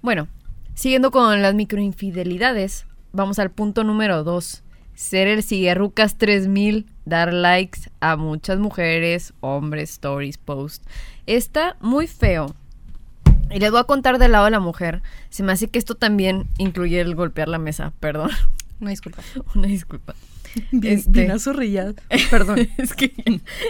[0.02, 0.28] Bueno,
[0.74, 4.62] siguiendo con las microinfidelidades, vamos al punto número dos.
[4.94, 10.86] Ser el Siguerrucas 3000, dar likes a muchas mujeres, hombres, stories, posts.
[11.26, 12.54] Está muy feo.
[13.50, 15.02] Y les voy a contar del lado de la mujer.
[15.28, 18.30] Se me hace que esto también incluye el golpear la mesa, perdón.
[18.80, 19.22] Una disculpa.
[19.54, 20.14] Una disculpa.
[20.72, 21.94] Bien, Este- bien azorrillada.
[22.30, 22.68] Perdón.
[22.78, 23.12] es que,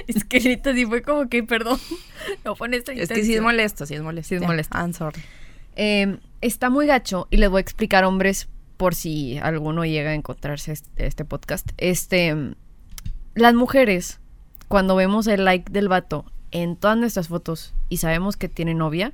[0.07, 1.79] es que ahorita sí fue como que, perdón.
[2.45, 3.45] No fue esta es que sí es intención.
[3.45, 4.29] molesto, sí es molesto.
[4.29, 4.77] Sí es molesto.
[4.77, 5.21] I'm sorry.
[5.77, 10.15] Eh, está muy gacho y les voy a explicar, hombres, por si alguno llega a
[10.15, 11.71] encontrarse este, este podcast.
[11.77, 12.35] Este,
[13.35, 14.21] las mujeres,
[14.69, 19.13] cuando vemos el like del vato en todas nuestras fotos y sabemos que tiene novia,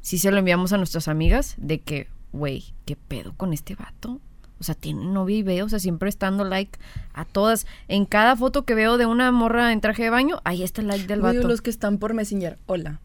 [0.00, 4.20] sí se lo enviamos a nuestras amigas de que, güey, ¿qué pedo con este vato?
[4.62, 6.78] O sea, tiene novia y veo, o sea, siempre estando like
[7.14, 7.66] a todas.
[7.88, 10.86] En cada foto que veo de una morra en traje de baño, ahí está el
[10.86, 11.48] like del vato.
[11.48, 12.58] los que están por Messenger.
[12.66, 13.00] Hola.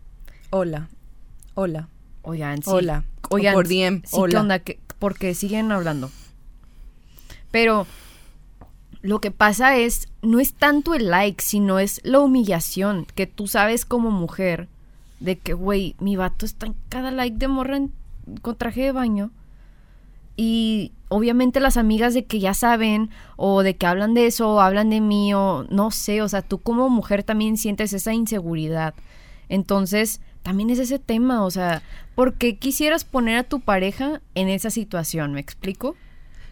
[0.51, 0.87] Hola.
[1.55, 1.89] Hola.
[2.21, 2.69] Oigan, sí.
[2.71, 3.05] Hola.
[3.29, 4.01] O Oigan, por DM.
[4.05, 4.39] sí, ¿qué Hola.
[4.41, 4.59] onda?
[4.59, 6.11] ¿Qué- porque siguen hablando.
[7.49, 7.87] Pero
[9.01, 13.47] lo que pasa es, no es tanto el like, sino es la humillación que tú
[13.47, 14.67] sabes como mujer
[15.19, 17.91] de que, güey, mi vato está en cada like de morra en-
[18.41, 19.31] con traje de baño.
[20.37, 24.61] Y obviamente las amigas de que ya saben, o de que hablan de eso, o
[24.61, 28.93] hablan de mí, o no sé, o sea, tú como mujer también sientes esa inseguridad.
[29.49, 31.81] Entonces, también es ese tema, o sea,
[32.15, 35.33] ¿por qué quisieras poner a tu pareja en esa situación?
[35.33, 35.95] ¿Me explico?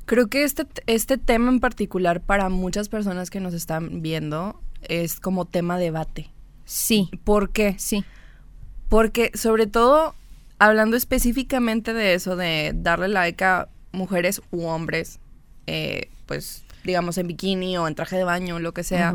[0.05, 5.19] Creo que este, este tema en particular para muchas personas que nos están viendo es
[5.19, 6.29] como tema debate.
[6.65, 7.75] Sí, ¿Por qué?
[7.77, 8.03] sí.
[8.89, 10.13] Porque sobre todo
[10.59, 15.19] hablando específicamente de eso, de darle like a mujeres u hombres,
[15.67, 19.13] eh, pues digamos en bikini o en traje de baño, lo que sea,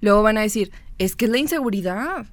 [0.00, 2.26] luego van a decir, es que es la inseguridad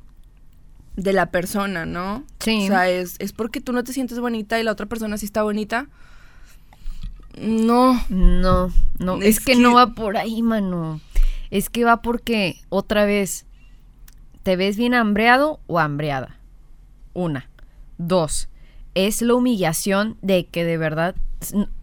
[0.95, 2.23] de la persona, ¿no?
[2.39, 2.63] Sí.
[2.63, 5.25] O sea, es, es porque tú no te sientes bonita y la otra persona sí
[5.25, 5.88] está bonita.
[7.39, 8.01] No.
[8.09, 11.01] No, no, es, Es que, que- no va por ahí, mano.
[11.51, 13.45] Es que va porque, otra vez,
[14.43, 16.38] te ves bien hambreado o hambreada.
[17.13, 17.49] Una.
[17.97, 18.49] Dos.
[18.93, 21.15] Es la humillación de que de verdad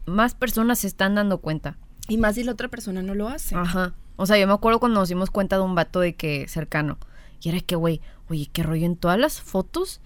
[0.06, 1.76] más personas se están dando cuenta.
[2.08, 3.54] Y más si la otra persona no lo hace.
[3.54, 3.94] Ajá.
[4.16, 6.98] O sea, yo me acuerdo cuando nos dimos cuenta de un vato de que cercano.
[7.40, 10.00] Y era que, güey, oye, qué rollo en todas las fotos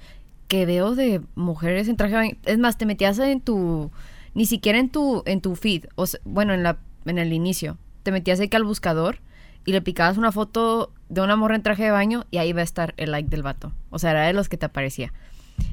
[0.48, 2.36] que veo de mujeres en traje de baño.
[2.44, 3.90] Es más, te metías en tu.
[4.34, 5.86] Ni siquiera en tu, en tu feed.
[5.94, 7.78] O sea, bueno, en la, en el inicio.
[8.02, 9.18] Te metías ahí que al buscador
[9.64, 12.60] y le picabas una foto de una morra en traje de baño y ahí va
[12.60, 13.72] a estar el like del vato.
[13.90, 15.12] O sea, era de los que te aparecía.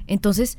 [0.08, 0.58] Entonces,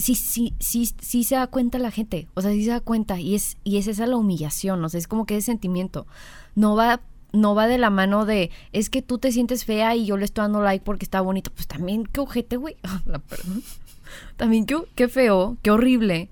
[0.00, 2.26] sí, sí, sí, sí se da cuenta la gente.
[2.34, 3.20] O sea, sí se da cuenta.
[3.20, 4.84] Y es, y es esa la humillación.
[4.84, 6.06] O sea, es como que ese sentimiento.
[6.54, 10.04] No va no va de la mano de, es que tú te sientes fea y
[10.04, 11.52] yo le estoy dando like porque está bonito.
[11.52, 12.76] Pues también, qué ojete, güey.
[13.06, 13.62] La perdón.
[14.36, 16.28] También qué, qué feo, qué horrible.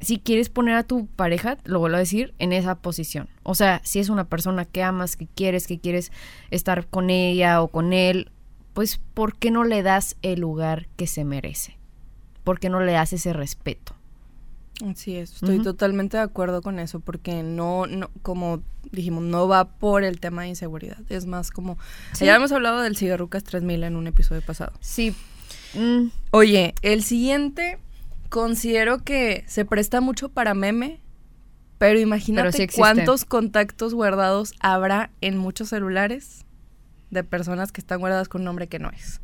[0.00, 3.28] Si quieres poner a tu pareja, lo vuelvo a decir, en esa posición.
[3.42, 6.12] O sea, si es una persona que amas, que quieres, que quieres
[6.50, 8.30] estar con ella o con él,
[8.72, 11.76] pues ¿por qué no le das el lugar que se merece?
[12.46, 13.92] ¿Por qué no le das ese respeto?
[14.88, 19.64] Así es, estoy totalmente de acuerdo con eso, porque no, no, como dijimos, no va
[19.68, 21.76] por el tema de inseguridad, es más como,
[22.12, 22.24] Sí.
[22.24, 24.72] ya hemos hablado del cigarrucas 3000 en un episodio pasado.
[24.78, 25.12] Sí.
[25.74, 27.80] Mm, Oye, el siguiente
[28.28, 31.00] considero que se presta mucho para meme,
[31.78, 36.44] pero imagínate sí cuántos contactos guardados habrá en muchos celulares
[37.10, 39.20] de personas que están guardadas con un nombre que no es.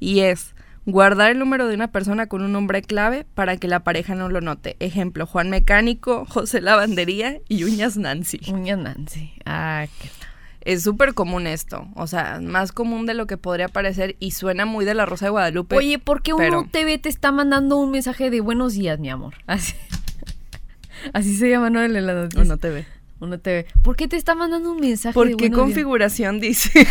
[0.00, 3.80] Y es guardar el número de una persona con un nombre clave para que la
[3.80, 4.76] pareja no lo note.
[4.80, 8.40] Ejemplo, Juan Mecánico, José Lavandería y Uñas Nancy.
[8.52, 9.32] uñas Nancy.
[9.44, 10.08] Ah, qué
[10.60, 14.64] Es súper común esto, o sea, más común de lo que podría parecer y suena
[14.66, 15.76] muy de la Rosa de Guadalupe.
[15.76, 19.10] Oye, ¿por qué pero- uno TV te está mandando un mensaje de buenos días, mi
[19.10, 19.34] amor?
[19.46, 19.74] Así,
[21.12, 21.80] así se llama, ¿no?
[21.82, 22.42] El de la noticia.
[22.42, 22.56] Uno
[23.40, 23.66] te ve.
[23.72, 23.82] Uno.
[23.82, 26.86] ¿Por qué te está mandando un mensaje ¿Por de qué configuración dice?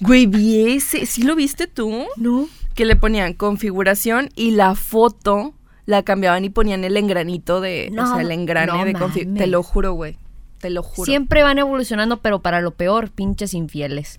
[0.00, 1.06] Güey, vi ese.
[1.06, 2.06] ¿Sí lo viste tú?
[2.16, 2.48] No.
[2.74, 7.92] Que le ponían configuración y la foto la cambiaban y ponían el engranito de.
[7.98, 9.34] o sea, el engrane no de configuración.
[9.34, 10.16] Te lo juro, güey.
[10.58, 11.06] Te lo juro.
[11.06, 14.18] Siempre van evolucionando, pero para lo peor, pinches infieles.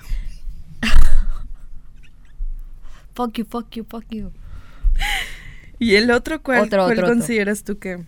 [3.16, 4.32] fuck you, fuck you, fuck you.
[5.80, 7.16] ¿Y el otro cuál, Otro, cuál otro, otro.
[7.16, 8.04] consideras tú que?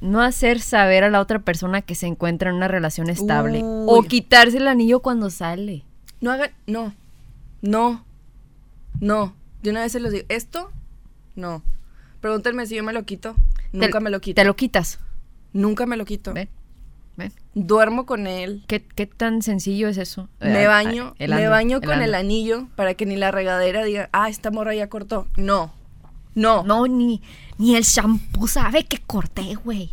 [0.00, 3.60] No hacer saber a la otra persona que se encuentra en una relación estable.
[3.62, 3.84] Uy.
[3.88, 5.84] O quitarse el anillo cuando sale.
[6.20, 6.50] No hagan.
[6.66, 6.92] No.
[7.62, 8.04] No.
[9.00, 9.34] No.
[9.62, 10.26] De una vez se los digo.
[10.28, 10.70] ¿Esto?
[11.36, 11.62] No.
[12.20, 13.34] Pregúntenme si yo me lo quito.
[13.72, 14.34] Nunca Te- me lo quito.
[14.40, 14.98] Te lo quitas.
[15.52, 16.32] Nunca me lo quito.
[16.32, 16.48] Ven,
[17.16, 17.32] ven.
[17.54, 18.64] Duermo con él.
[18.66, 20.28] ¿Qué, qué tan sencillo es eso?
[20.40, 24.08] Me Eh, baño, el me baño con el anillo para que ni la regadera diga,
[24.12, 25.26] ah, esta morra ya cortó.
[25.36, 25.72] No,
[26.34, 27.22] no, No, ni,
[27.58, 29.90] ni el shampoo sabe que corté, güey.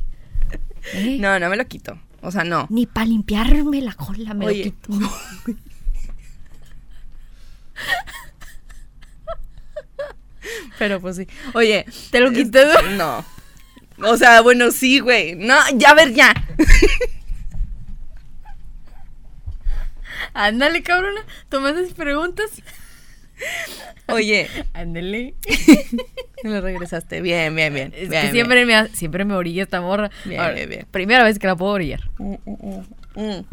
[0.93, 1.17] ¿Eh?
[1.19, 1.99] no, me lo quito.
[2.21, 2.67] O sea, no.
[2.69, 4.89] Ni para limpiarme la cola me Oye, lo quito.
[10.77, 11.27] Pero pues sí.
[11.53, 12.65] Oye, ¿Te lo quité?
[12.97, 13.23] No.
[14.03, 15.35] O sea, bueno, sí, güey.
[15.35, 16.33] No, ya a ver, ya.
[20.33, 21.21] Ándale, cabrona.
[21.49, 22.49] Tomas esas preguntas.
[24.07, 25.35] Oye, Ándale.
[26.43, 27.21] me lo regresaste.
[27.21, 27.93] Bien, bien, bien.
[27.95, 30.09] Es bien, que siempre me, siempre me orilla esta morra.
[30.25, 30.87] Bien, Ahora, bien, bien.
[30.91, 32.01] Primera vez que la puedo orillar.
[32.17, 32.83] mm, mm,
[33.15, 33.45] mm.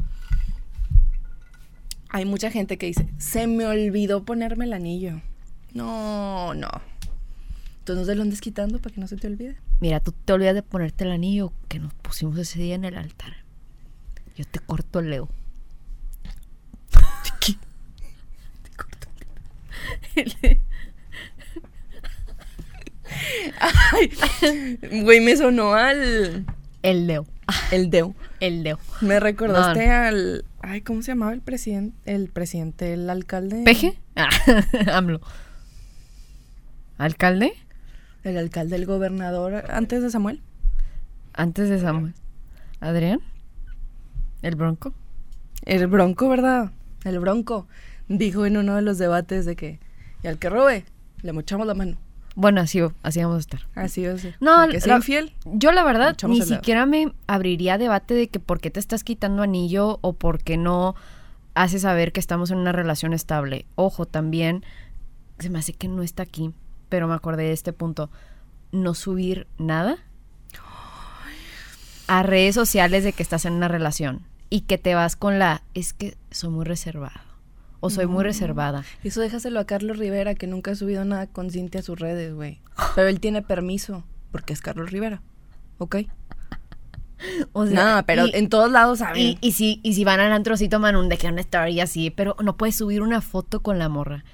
[2.10, 5.20] Hay mucha gente que dice, se me olvidó ponerme el anillo.
[5.74, 6.68] No, no.
[7.80, 9.56] Entonces no te lo andes quitando para que no se te olvide.
[9.80, 12.96] Mira, tú te olvidas de ponerte el anillo que nos pusimos ese día en el
[12.96, 13.36] altar.
[14.36, 15.28] Yo te corto el leo.
[18.62, 19.08] Te corto
[20.14, 20.60] leo.
[25.02, 26.46] Güey, me sonó al...
[26.82, 27.26] El leo.
[27.70, 28.14] El Deu.
[28.40, 28.78] El leo.
[29.00, 30.44] Me recordaste al...
[30.60, 31.96] Ay, ¿cómo se llamaba el presidente?
[32.04, 33.62] El presidente, el alcalde.
[33.64, 33.98] ¿Peje?
[34.16, 34.28] Ah,
[34.92, 35.20] AMLO.
[36.98, 37.52] ¿Alcalde?
[38.24, 40.42] El alcalde, el gobernador antes de Samuel.
[41.32, 42.14] Antes de Samuel.
[42.80, 43.20] ¿Adrián?
[44.42, 44.92] ¿El bronco?
[45.64, 46.72] El bronco, ¿verdad?
[47.04, 47.68] El bronco.
[48.08, 49.80] Dijo en uno de los debates de que...
[50.22, 50.84] Y al que robe,
[51.22, 51.96] le mochamos la mano.
[52.34, 53.60] Bueno, así, así vamos a estar.
[53.74, 54.26] Así es.
[54.40, 55.32] No, El que sea la- infiel.
[55.44, 59.42] Yo la verdad ni siquiera me abriría debate de que por qué te estás quitando
[59.42, 60.94] anillo o por qué no
[61.54, 63.66] haces saber que estamos en una relación estable.
[63.74, 64.64] Ojo, también
[65.40, 66.52] se me hace que no está aquí,
[66.88, 68.08] pero me acordé de este punto.
[68.70, 69.96] No subir nada
[72.06, 75.62] a redes sociales de que estás en una relación y que te vas con la
[75.74, 77.20] es que soy muy reservado
[77.80, 78.84] o soy muy reservada.
[79.04, 82.34] Eso déjaselo a Carlos Rivera, que nunca ha subido nada con Cintia a sus redes,
[82.34, 82.60] güey.
[82.94, 85.22] Pero él tiene permiso, porque es Carlos Rivera.
[85.78, 85.96] ¿Ok?
[87.52, 89.20] O sea, no, pero y- en todos lados saben.
[89.20, 91.80] Y, y si, y si van al antro, sí toman un de que una story
[91.80, 94.24] así, pero no puedes subir una foto con la morra.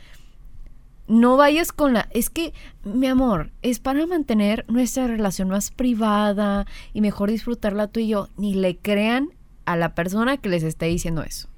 [1.07, 2.09] No vayas con la.
[2.13, 2.53] Es que,
[2.83, 8.29] mi amor, es para mantener nuestra relación más privada y mejor disfrutarla tú y yo.
[8.37, 9.29] Ni le crean
[9.67, 11.49] a la persona que les esté diciendo eso.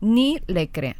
[0.00, 0.96] Ni le crean.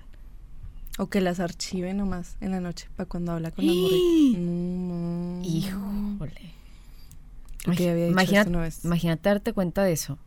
[0.99, 4.39] O que las archive nomás en la noche, para cuando habla con la morrita.
[4.41, 5.43] Mm.
[5.45, 6.53] Híjole.
[7.63, 8.85] Creo que ya había dicho Imagina- esto una vez.
[8.85, 10.19] Imagínate darte cuenta de eso.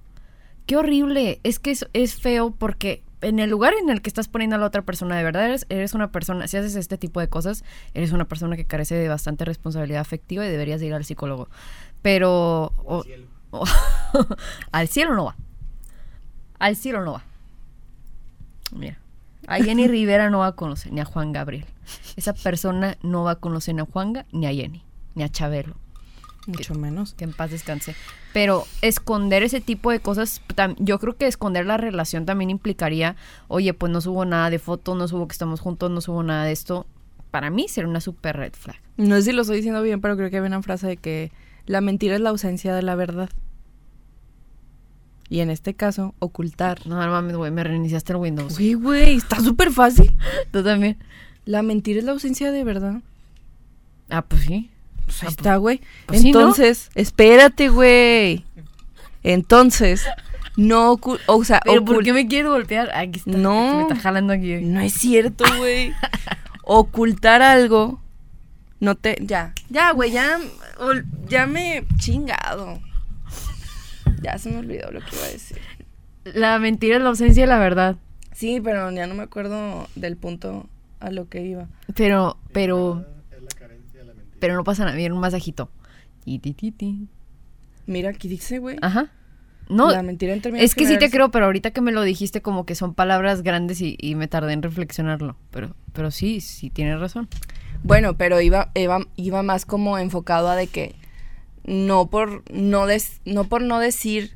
[0.65, 1.39] Qué horrible.
[1.43, 4.59] Es que es, es feo porque en el lugar en el que estás poniendo a
[4.59, 7.63] la otra persona, de verdad eres, eres una persona, si haces este tipo de cosas,
[7.93, 11.49] eres una persona que carece de bastante responsabilidad afectiva y deberías de ir al psicólogo.
[12.01, 12.73] Pero...
[12.77, 13.03] o-
[13.51, 13.65] o-
[14.71, 15.35] al cielo no va.
[16.59, 17.23] Al cielo no va.
[18.71, 18.97] Mira.
[19.51, 21.65] A Jenny Rivera no va a conocer, ni a Juan Gabriel.
[22.15, 24.83] Esa persona no va a conocer ni a Juanga, ni a Jenny,
[25.15, 25.75] ni a Chabelo.
[26.47, 27.13] Mucho menos.
[27.13, 27.95] Que en paz descanse.
[28.33, 33.15] Pero esconder ese tipo de cosas, tam- yo creo que esconder la relación también implicaría,
[33.47, 36.45] oye, pues no subo nada de fotos, no subo que estamos juntos, no subo nada
[36.45, 36.87] de esto.
[37.29, 38.77] Para mí sería una super red flag.
[38.97, 41.31] No sé si lo estoy diciendo bien, pero creo que había una frase de que
[41.65, 43.29] la mentira es la ausencia de la verdad.
[45.31, 46.85] Y en este caso, ocultar.
[46.85, 48.53] No, no mames, güey, me reiniciaste el Windows.
[48.55, 50.17] Sí, güey, está súper fácil.
[50.51, 50.97] ¿Tú también?
[51.45, 52.95] La mentira es la ausencia de verdad.
[54.09, 54.69] Ah, pues sí.
[55.05, 55.79] Pues ahí Ah, está, güey.
[56.05, 56.39] pues sí, ¿no?
[56.39, 58.43] Entonces, espérate, güey.
[59.23, 60.03] Entonces,
[60.57, 62.91] no ocu- o sea, ¿Pero por ocul- qué me quieres golpear?
[62.93, 63.31] Aquí está.
[63.31, 63.77] No.
[63.77, 64.55] Me está jalando aquí.
[64.57, 65.93] No es cierto, güey.
[66.63, 68.01] Ocultar algo.
[68.81, 69.15] No te.
[69.21, 69.53] Ya.
[69.69, 70.39] Ya, güey, ya.
[71.29, 71.85] Ya me.
[71.97, 72.79] Chingado.
[74.21, 75.57] Ya se me olvidó lo que iba a decir.
[76.23, 77.95] La mentira es la ausencia de la verdad.
[78.33, 80.67] Sí, pero ya no me acuerdo del punto
[80.99, 81.67] a lo que iba.
[81.95, 83.05] Pero, pero.
[84.39, 84.95] Pero no pasa nada.
[84.95, 85.69] Mira, un masajito.
[86.23, 87.07] Ti, ti, ti, ti.
[87.85, 88.77] Mira, aquí dice, güey.
[88.81, 89.11] Ajá.
[89.69, 92.01] No, La mentira en términos es que sí te creo, pero ahorita que me lo
[92.01, 95.37] dijiste, como que son palabras grandes y, y me tardé en reflexionarlo.
[95.49, 97.29] Pero, pero sí, sí tienes razón.
[97.83, 100.95] Bueno, pero iba, iba, iba más como enfocado a de que
[101.65, 104.33] no por no, des- no por no decir.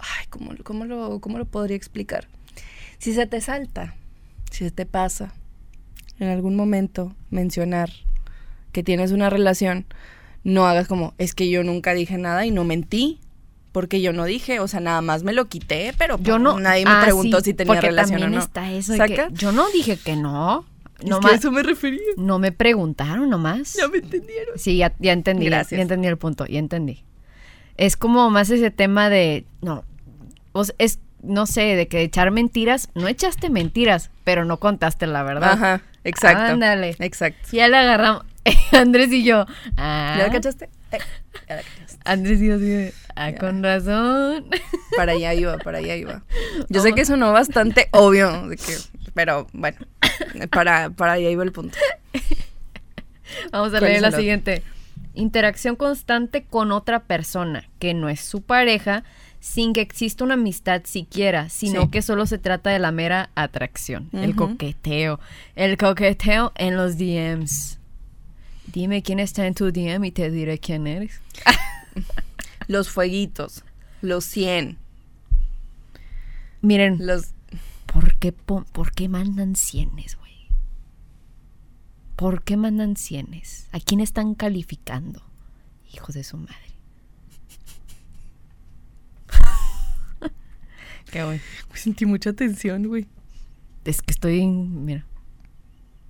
[0.00, 2.26] Ay, ¿cómo, cómo lo, ¿cómo lo podría explicar?
[2.98, 3.94] Si se te salta,
[4.50, 5.32] si se te pasa
[6.18, 7.90] en algún momento mencionar
[8.72, 9.86] que tienes una relación,
[10.44, 13.18] no hagas como, es que yo nunca dije nada y no mentí.
[13.72, 16.58] Porque yo no dije, o sea, nada más me lo quité, pero Yo no.
[16.58, 18.44] nadie me Ah, preguntó sí, si tenía porque relación o también no.
[18.44, 19.28] está eso de que ¿Saca?
[19.30, 20.64] yo no dije que no.
[21.00, 22.00] Es No, que a ma- eso me refería.
[22.16, 23.74] no me preguntaron nomás.
[23.74, 24.58] Ya me entendieron.
[24.58, 25.44] Sí, ya, ya entendí.
[25.44, 25.78] ya- Gracias.
[25.78, 27.04] Ya entendí el punto, ya entendí.
[27.76, 29.44] Es como más ese tema de.
[29.62, 29.84] No.
[30.78, 30.98] Es.
[31.22, 32.88] No sé, de que echar mentiras.
[32.94, 35.52] No echaste mentiras, pero no contaste la verdad.
[35.52, 36.52] Ajá, exacto.
[36.54, 36.96] Ándale.
[36.98, 37.48] Exacto.
[37.52, 38.24] Ya le agarramos.
[38.72, 39.44] Andrés y yo.
[39.76, 40.70] Ah, ¿Ya la cachaste?
[40.92, 40.98] Eh,
[41.48, 41.98] ya la cachaste.
[42.04, 43.38] Andrés y yo de, Ah, Ya.
[43.38, 44.46] con razón.
[44.96, 46.22] Para allá iba, para allá iba.
[46.70, 48.76] Yo sé que sonó bastante obvio, de que,
[49.14, 49.78] pero bueno,
[50.50, 51.76] para, para allá iba el punto.
[53.52, 54.62] Vamos a ¿Cuál leer la siguiente.
[55.14, 59.04] Interacción constante con otra persona que no es su pareja
[59.40, 61.88] sin que exista una amistad siquiera, sino Sí.
[61.88, 65.18] que solo se trata de la mera atracción, el coqueteo,
[65.56, 67.78] el coqueteo en los DMs.
[68.66, 71.20] Dime quién está en tu DM y te diré quién eres.
[72.68, 73.64] Los fueguitos,
[74.00, 74.78] los 100,
[76.62, 77.30] Miren, los...
[78.00, 80.30] ¿por qué, pon- ¿por qué mandan cienes, güey?
[82.16, 83.68] ¿Por qué mandan cienes?
[83.72, 85.22] ¿A quién están calificando?
[85.92, 86.54] Hijos de su madre.
[91.10, 91.40] Qué güey.
[91.74, 93.06] Sentí mucha tensión, güey.
[93.84, 95.04] Es que estoy, en- mira.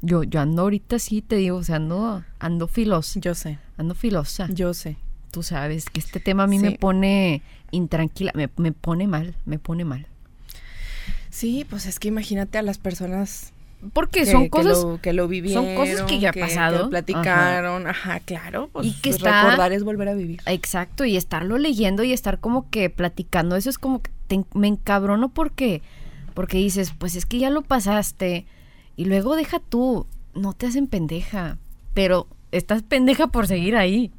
[0.02, 3.94] Yo, yo ando ahorita sí, te digo, o sea, ando, ando filosa, Yo sé, ando
[3.94, 4.48] filosa.
[4.50, 4.96] yo sé.
[5.30, 9.58] Tú sabes que este tema a mí me pone intranquila, me, me pone mal, me
[9.58, 10.06] pone mal.
[11.30, 13.52] Sí, pues es que imagínate a las personas
[13.92, 16.78] Porque que, son que cosas lo, que lo vivieron, cosas que ya ha que pasado.
[16.84, 20.40] lo platicaron, ajá, claro, pues Y que está- recordar es volver a vivir.
[20.46, 24.66] Exacto, y estarlo leyendo y estar como que platicando, eso es como que te me
[24.68, 25.82] encabrono porque,
[26.34, 28.44] porque dices, pues es que ya lo pasaste
[28.96, 31.56] y luego deja tú, no te hacen pendeja,
[31.94, 34.12] pero estás pendeja por seguir ahí.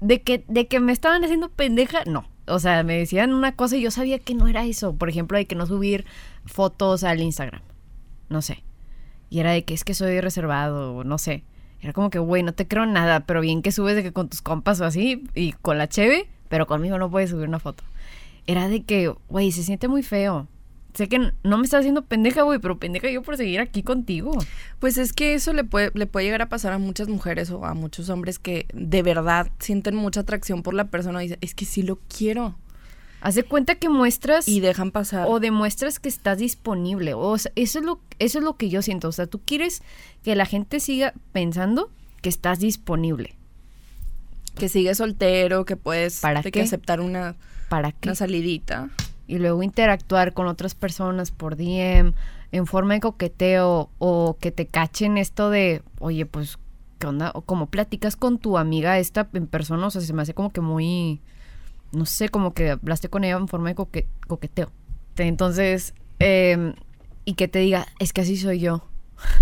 [0.00, 2.24] De que, de que me estaban haciendo pendeja, no.
[2.48, 4.94] O sea, me decían una cosa y yo sabía que no era eso.
[4.94, 6.04] Por ejemplo, de que no subir
[6.44, 7.62] fotos al Instagram.
[8.28, 8.64] No sé.
[9.30, 11.44] Y era de que es que soy reservado, no sé.
[11.80, 14.28] Era como que, güey, no te creo nada, pero bien que subes de que con
[14.28, 17.84] tus compas o así y con la cheve, pero conmigo no puedes subir una foto.
[18.46, 20.48] Era de que, güey, se siente muy feo.
[20.98, 24.32] Sé que no me estás haciendo pendeja, güey, pero pendeja yo por seguir aquí contigo.
[24.80, 27.64] Pues es que eso le puede, le puede llegar a pasar a muchas mujeres o
[27.64, 31.54] a muchos hombres que de verdad sienten mucha atracción por la persona y dicen, es
[31.54, 32.56] que sí lo quiero.
[33.20, 35.26] Haz de cuenta que muestras Y dejan pasar.
[35.28, 37.14] o demuestras que estás disponible.
[37.14, 39.82] O sea, eso es lo eso es lo que yo siento, o sea, tú quieres
[40.24, 41.92] que la gente siga pensando
[42.22, 43.34] que estás disponible.
[44.58, 46.50] que sigues soltero, que puedes ¿Para qué?
[46.50, 47.36] que aceptar una,
[47.68, 48.08] ¿Para qué?
[48.08, 48.88] una salidita.
[49.28, 52.14] Y luego interactuar con otras personas por DM
[52.50, 56.58] en forma de coqueteo o que te cachen esto de, oye, pues,
[56.98, 57.30] ¿qué onda?
[57.34, 60.50] O como platicas con tu amiga esta en persona, o sea, se me hace como
[60.50, 61.20] que muy,
[61.92, 64.70] no sé, como que hablaste con ella en forma de coque- coqueteo.
[65.18, 66.74] Entonces, em,
[67.24, 68.82] y que te diga, es que así soy yo.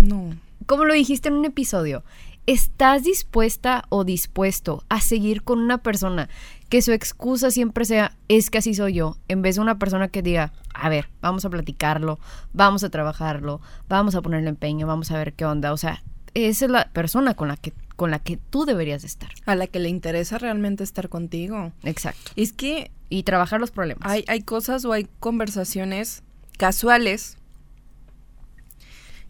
[0.01, 0.35] No.
[0.65, 2.03] Como lo dijiste en un episodio,
[2.45, 6.29] ¿estás dispuesta o dispuesto a seguir con una persona
[6.69, 10.09] que su excusa siempre sea, es que así soy yo, en vez de una persona
[10.09, 12.19] que diga, a ver, vamos a platicarlo,
[12.53, 15.71] vamos a trabajarlo, vamos a ponerle empeño, vamos a ver qué onda.
[15.71, 16.03] O sea,
[16.33, 19.29] esa es la persona con la que, con la que tú deberías de estar.
[19.45, 21.71] A la que le interesa realmente estar contigo.
[21.83, 22.31] Exacto.
[22.35, 24.09] Es que Y trabajar los problemas.
[24.09, 26.23] hay, hay cosas o hay conversaciones
[26.57, 27.37] casuales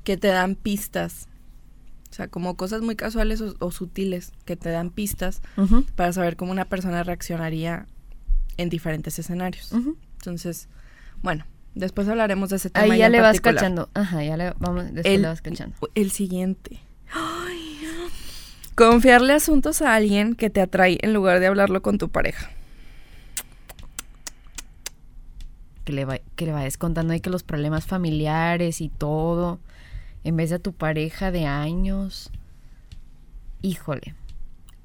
[0.03, 1.27] que te dan pistas.
[2.10, 5.41] O sea, como cosas muy casuales o, o sutiles que te dan pistas
[5.95, 7.86] para saber cómo una persona reaccionaría
[8.58, 9.72] en diferentes escenarios.
[10.18, 10.68] Entonces,
[11.22, 11.45] bueno,
[11.76, 12.93] después hablaremos de ese tema.
[12.93, 13.55] Ahí ya le vas particular.
[13.55, 13.89] cachando.
[13.93, 15.76] Ajá, ya le vamos, después El, le vas cachando.
[15.95, 16.80] el siguiente.
[17.12, 17.78] Ay,
[18.76, 22.51] Confiarle asuntos a alguien que te atrae en lugar de hablarlo con tu pareja.
[25.84, 29.60] Que le, va- que le vayas contando ahí que los problemas familiares y todo,
[30.28, 32.32] en vez de a tu pareja de años.
[33.61, 34.13] Híjole.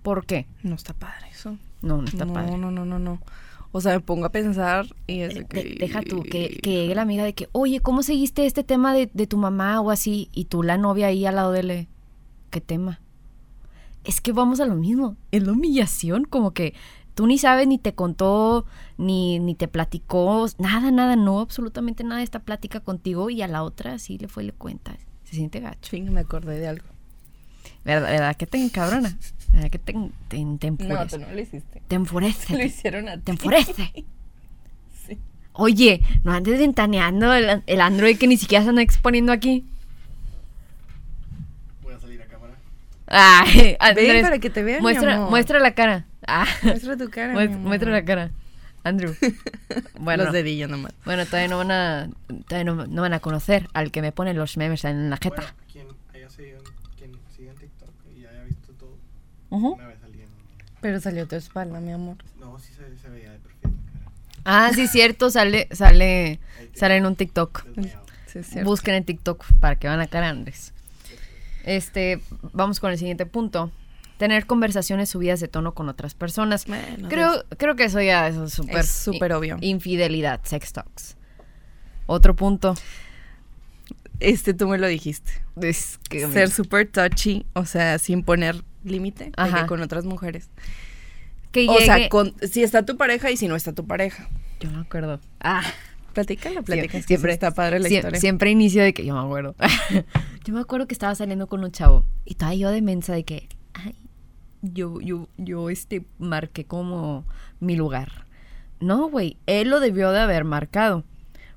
[0.03, 0.47] ¿Por qué?
[0.63, 1.57] No está padre eso.
[1.83, 2.57] No, no está no, padre.
[2.59, 3.21] no, no, no, no.
[3.73, 5.77] O sea, me pongo a pensar y es de De- que...
[5.81, 9.11] deja tú, que, que llegue la amiga de que, oye, ¿cómo seguiste este tema de,
[9.13, 10.29] de tu mamá o así?
[10.33, 11.89] Y tú, la novia ahí al lado de él,
[12.51, 13.01] ¿qué tema?
[14.05, 16.75] Es que vamos a lo mismo, es la humillación, como que
[17.15, 18.67] tú ni sabes, ni te contó,
[18.99, 23.49] ni, ni te platicó, nada, nada, no, absolutamente nada de esta plática contigo y a
[23.49, 24.97] la otra sí le fue y le cuenta.
[25.33, 25.79] Se siente gacho.
[25.91, 26.85] Chinga, me acordé de algo.
[27.87, 29.17] ¿Verdad, verdad que te encabrona?
[29.51, 31.17] ¿Verdad que te, te, te No, enfurece?
[31.19, 31.83] tú no lo hiciste.
[31.89, 32.53] Te enfurece.
[32.55, 33.23] Lo hicieron a ti.
[33.23, 33.93] Te enfurece.
[35.07, 35.19] Sí.
[35.55, 39.65] Oye, no andes ventaneando el, el Android que ni siquiera se anda exponiendo aquí.
[41.83, 42.53] Voy a salir a cámara.
[42.55, 45.31] Ven Ay, Andrés, para que te vean, mi muestra, amor.
[45.31, 46.05] muestra la cara.
[46.27, 47.69] Ah, Muestra tu cara, mi muestra, amor.
[47.69, 48.31] muestra la cara.
[48.85, 49.15] Andrew.
[49.99, 50.93] Bueno, Los dedillos nomás.
[51.05, 52.09] bueno, todavía no van a
[52.49, 55.43] todavía no, no van a conocer al que me pone los memes en la Bueno,
[55.43, 55.55] jeta.
[55.73, 56.61] quien haya seguido,
[56.99, 58.97] quien sigue en TikTok y haya visto todo,
[59.51, 60.29] una vez salí en...
[60.81, 62.17] Pero salió tu espalda, mi amor.
[62.41, 63.71] No, sí se, se veía de perfil.
[63.93, 64.11] cara.
[64.45, 66.41] Ah, sí, cierto, sale sale
[66.75, 67.65] sale en un TikTok.
[68.27, 68.69] Sí, es cierto.
[68.69, 70.73] Busquen en TikTok para que van a cara Andrés.
[71.65, 72.21] Este,
[72.53, 73.71] vamos con el siguiente punto.
[74.19, 76.67] Tener conversaciones subidas de tono con otras personas.
[76.67, 79.57] Bueno, Creo, creo que eso ya es súper súper obvio.
[79.61, 81.17] Infidelidad, sex talks.
[82.07, 82.75] Otro punto.
[84.21, 85.33] Este tú me lo dijiste.
[85.61, 89.33] Es que Ser súper touchy, o sea, sin poner límite
[89.67, 90.49] con otras mujeres.
[91.51, 94.29] que O sea, con, si está tu pareja y si no está tu pareja.
[94.61, 95.21] Yo me acuerdo.
[95.41, 95.63] Ah,
[96.13, 96.91] Platícala, platícala.
[96.91, 98.21] siempre, Siempre está padre la sie- historia.
[98.21, 99.57] Siempre inicio de que yo me acuerdo.
[100.45, 103.25] yo me acuerdo que estaba saliendo con un chavo y estaba yo de mensa de
[103.25, 103.49] que,
[104.63, 107.25] yo, yo, yo, este, marqué como
[107.61, 108.27] mi lugar.
[108.81, 111.05] No, güey, él lo debió de haber marcado.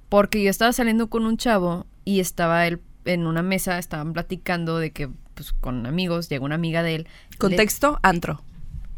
[0.09, 4.77] Porque yo estaba saliendo con un chavo y estaba él en una mesa, estaban platicando
[4.77, 7.07] de que, pues, con amigos, llegó una amiga de él.
[7.31, 8.41] Le- Contexto, antro.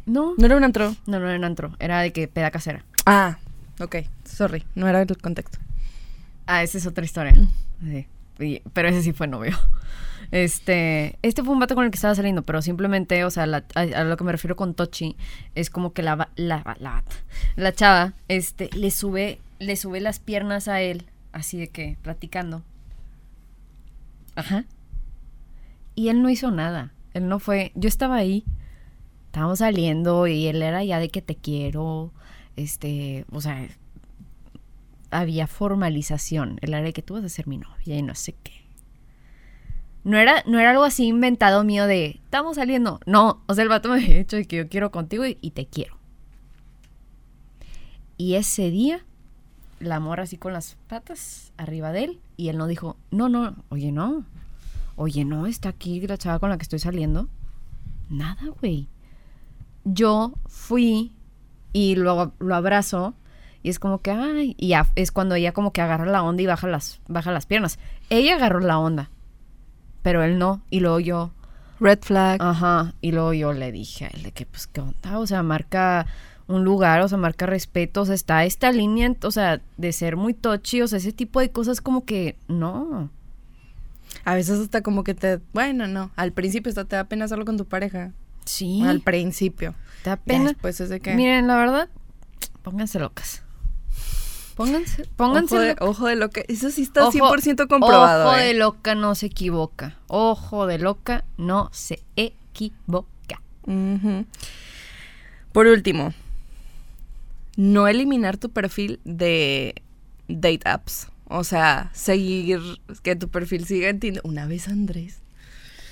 [0.06, 0.96] No, No era un antro.
[1.06, 2.86] no, no era en antro, era de que peda casera.
[3.06, 3.38] Ah,
[3.80, 3.98] ok.
[4.26, 5.60] Sorry, no era el contexto.
[6.46, 7.34] Ah, esa es otra historia.
[7.82, 8.08] Sí,
[8.74, 9.58] pero ese sí fue novio.
[10.30, 13.64] Este, este fue un vato con el que estaba saliendo, pero simplemente, o sea, la-
[13.76, 15.16] a, a lo que me refiero con Tochi
[15.56, 17.06] es como que la, la, la,
[17.56, 22.62] la chava, este, le sube, le sube las piernas a él, así de que platicando.
[24.36, 24.66] Ajá.
[25.96, 26.92] Y él no hizo nada.
[27.14, 27.72] Él no fue.
[27.76, 28.44] Yo estaba ahí.
[29.28, 32.12] Estábamos saliendo y él era ya de que te quiero.
[32.56, 33.68] Este, o sea,
[35.12, 36.58] había formalización.
[36.62, 38.54] El área de que tú vas a ser mi novia y no sé qué.
[40.04, 43.00] No era, no era algo así inventado mío de estamos saliendo.
[43.06, 45.66] No, o sea, el vato me había dicho que yo quiero contigo y, y te
[45.66, 45.98] quiero.
[48.18, 49.06] Y ese día,
[49.80, 53.56] la morra así con las patas arriba de él, y él no dijo, no, no,
[53.70, 54.26] oye, no.
[54.96, 57.28] Oye, no, está aquí la chava con la que estoy saliendo.
[58.10, 58.88] Nada, güey.
[59.84, 61.12] Yo fui
[61.74, 63.14] y lo, lo abrazo
[63.68, 66.42] y es como que, ay, y ya es cuando ella como que agarra la onda
[66.42, 67.80] y baja las, baja las piernas.
[68.10, 69.10] Ella agarró la onda,
[70.02, 70.62] pero él no.
[70.70, 71.32] Y luego yo,
[71.82, 72.42] Red flag.
[72.42, 75.20] ajá, y luego yo le dije a él de que, pues, ¿qué onda?
[75.20, 76.06] O sea, marca
[76.48, 80.16] un lugar, o sea, marca respeto, o sea, está esta línea, o sea, de ser
[80.16, 83.10] muy touchy, o sea, ese tipo de cosas como que, no.
[84.24, 85.42] A veces hasta como que te...
[85.54, 86.12] Bueno, no.
[86.16, 88.14] Al principio hasta te da pena hacerlo con tu pareja.
[88.46, 89.76] Sí, Al principio.
[90.04, 90.46] te da pena.
[90.46, 91.16] después es de que...
[91.16, 91.90] Miren, la verdad,
[92.64, 93.44] pónganse locas.
[94.58, 95.88] Pónganse, pónganse ojo, de, locas.
[95.88, 96.46] ojo de lo que...
[96.50, 98.28] Eso sí está Ojo- 100% comprobado.
[98.28, 98.46] Ojo ¿eh?
[98.48, 99.98] de loca no se equivoca.
[100.08, 103.08] Ojo de loca no se equivoca.
[103.68, 104.26] Ujú.
[105.52, 106.14] Por último,
[107.56, 109.76] no eliminar tu perfil de
[110.28, 111.08] date apps.
[111.26, 112.60] O sea, seguir,
[113.04, 114.22] que tu perfil siga en Tinder.
[114.26, 115.20] Una vez, Andrés.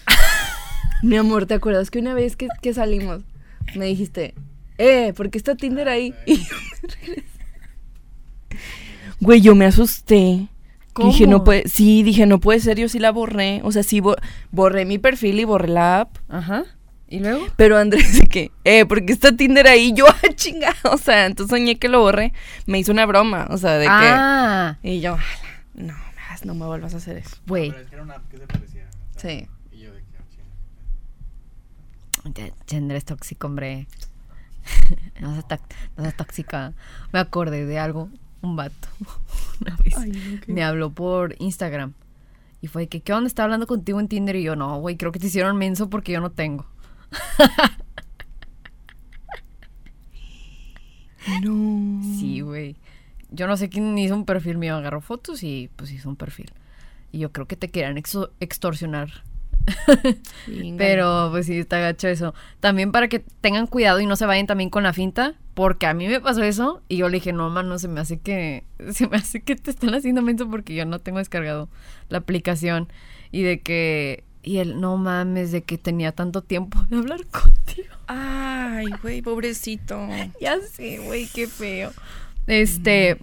[1.04, 3.22] Mi amor, ¿te acuerdas que una vez que, que salimos
[3.76, 4.34] me dijiste,
[4.78, 6.14] eh, ¿por qué está Tinder ahí?
[6.26, 7.25] Y yo me regresé.
[9.26, 10.48] Güey, yo me asusté.
[10.94, 11.10] ¿Cómo?
[11.12, 13.60] Dije, no puede, sí, dije, no puede ser, yo sí la borré.
[13.64, 14.16] O sea, sí bo-
[14.52, 16.18] borré mi perfil y borré la app.
[16.30, 16.64] Ajá.
[17.10, 17.46] ¿Y luego?
[17.58, 19.94] Pero Andrés de que, eh, ¿por qué está Tinder ahí?
[19.94, 20.74] Yo, ah, chinga.
[20.92, 22.34] O sea, entonces soñé que lo borré.
[22.66, 24.90] Me hizo una broma, o sea, de ah, que.
[24.90, 25.24] Y yo, "Ala,
[25.74, 25.94] no,
[26.46, 27.36] no me vuelvas a hacer eso.
[27.48, 27.70] güey.
[27.72, 28.88] Pero es que era una app que se parecía.
[29.18, 29.48] Sí.
[29.72, 30.18] Y yo de que,
[32.52, 33.88] ah, ya Andrés tóxico, hombre.
[35.20, 35.46] No seas,
[35.98, 36.74] no seas tóxica.
[37.12, 38.10] Me acordé de algo.
[38.42, 38.88] Un vato.
[39.62, 40.48] Una vez.
[40.48, 41.94] Me habló por Instagram.
[42.62, 43.28] Y fue que, ¿qué onda?
[43.28, 44.36] Estaba hablando contigo en Tinder.
[44.36, 46.66] Y yo, no, güey, creo que te hicieron menso porque yo no tengo.
[51.42, 52.02] No.
[52.20, 52.76] Sí, güey.
[53.32, 54.76] Yo no sé quién hizo un perfil mío.
[54.76, 56.52] Agarró fotos y pues hizo un perfil.
[57.12, 59.24] Y yo creo que te querían extorsionar.
[60.78, 62.34] Pero pues sí, está gacho eso.
[62.60, 65.94] También para que tengan cuidado y no se vayan también con la finta, porque a
[65.94, 69.08] mí me pasó eso y yo le dije, no, mano, se me hace que, se
[69.08, 71.70] me hace que te están haciendo menso porque yo no tengo descargado
[72.10, 72.88] la aplicación.
[73.32, 77.96] Y de que, y él, no mames, de que tenía tanto tiempo de hablar contigo.
[78.08, 80.08] Ay, güey, pobrecito.
[80.40, 81.92] Ya sé, güey, qué feo.
[82.48, 83.18] Este,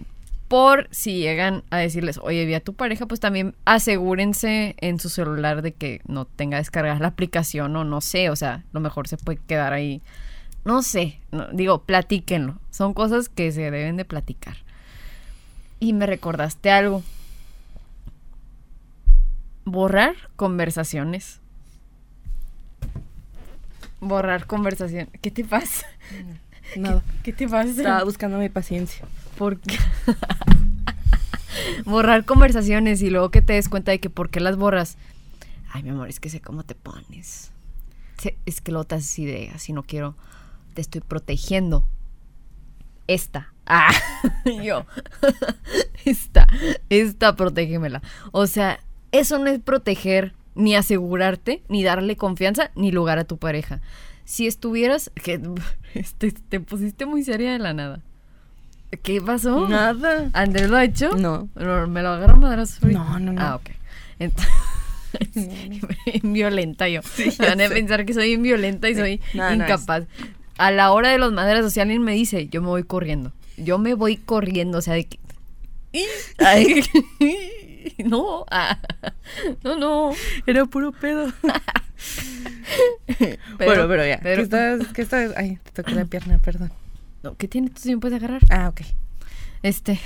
[0.53, 5.09] por si llegan a decirles, oye, vi a tu pareja, pues también asegúrense en su
[5.09, 9.07] celular de que no tenga descargada la aplicación o no sé, o sea, lo mejor
[9.07, 10.03] se puede quedar ahí.
[10.63, 12.59] No sé, no- digo, platíquenlo.
[12.69, 14.57] Son cosas que se deben de platicar.
[15.79, 17.01] Y me recordaste algo.
[19.65, 21.39] Borrar conversaciones.
[24.01, 25.09] Borrar conversación.
[25.19, 25.87] ¿Qué te pasa?
[26.75, 27.01] Nada.
[27.23, 27.69] ¿Qué te pasa?
[27.71, 29.03] Estaba buscando mi paciencia.
[29.37, 29.77] ¿Por qué?
[31.85, 34.97] borrar conversaciones y luego que te des cuenta de que por qué las borras.
[35.71, 37.51] Ay, mi amor, es que sé cómo te pones.
[38.45, 40.15] Es que luego te haces ideas y no quiero.
[40.73, 41.85] Te estoy protegiendo.
[43.07, 43.53] Esta.
[43.65, 43.91] Ah,
[44.63, 44.85] yo.
[46.05, 46.47] Esta.
[46.89, 48.01] Esta, protégemela.
[48.31, 48.79] O sea,
[49.11, 53.81] eso no es proteger, ni asegurarte, ni darle confianza, ni lugar a tu pareja.
[54.25, 55.11] Si estuvieras.
[55.15, 55.41] Que,
[55.93, 58.01] este, te pusiste muy seria de la nada.
[59.01, 59.67] ¿Qué pasó?
[59.67, 60.29] Nada.
[60.33, 61.15] ¿Andrés lo ha hecho?
[61.17, 61.49] No.
[61.55, 62.99] ¿Me lo agarro madrazos ahorita?
[63.03, 63.41] No, no, no.
[63.41, 63.69] Ah, ok.
[64.19, 64.53] Entonces,
[66.23, 67.01] violenta yo.
[67.39, 70.03] Me van a pensar que soy inviolenta y soy No, no, incapaz.
[70.57, 71.33] A la hora de los
[71.73, 73.31] si alguien me dice, yo me voy corriendo.
[73.57, 75.19] Yo me voy corriendo, o sea, de que...
[76.39, 76.83] Ay,
[78.03, 78.79] no, ah,
[79.63, 80.11] no, no.
[80.47, 81.31] Era puro pedo.
[83.17, 84.19] Pero- bueno, pero ya.
[84.21, 84.87] pero- ¿Qué estás?
[84.93, 85.31] ¿Qué estás?
[85.37, 86.71] Ay, te toqué la pierna, perdón.
[87.23, 87.69] No, ¿Qué tiene?
[87.69, 88.41] ¿Tú sí me puedes agarrar?
[88.49, 88.81] Ah, ok.
[89.63, 89.99] Este,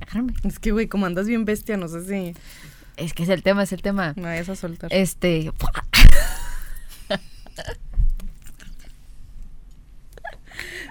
[0.00, 0.34] agárrame.
[0.44, 2.34] Es que, güey, como andas bien bestia, no sé si
[2.96, 4.14] Es que es el tema, es el tema.
[4.16, 4.92] me vayas a soltar.
[4.92, 5.52] Este,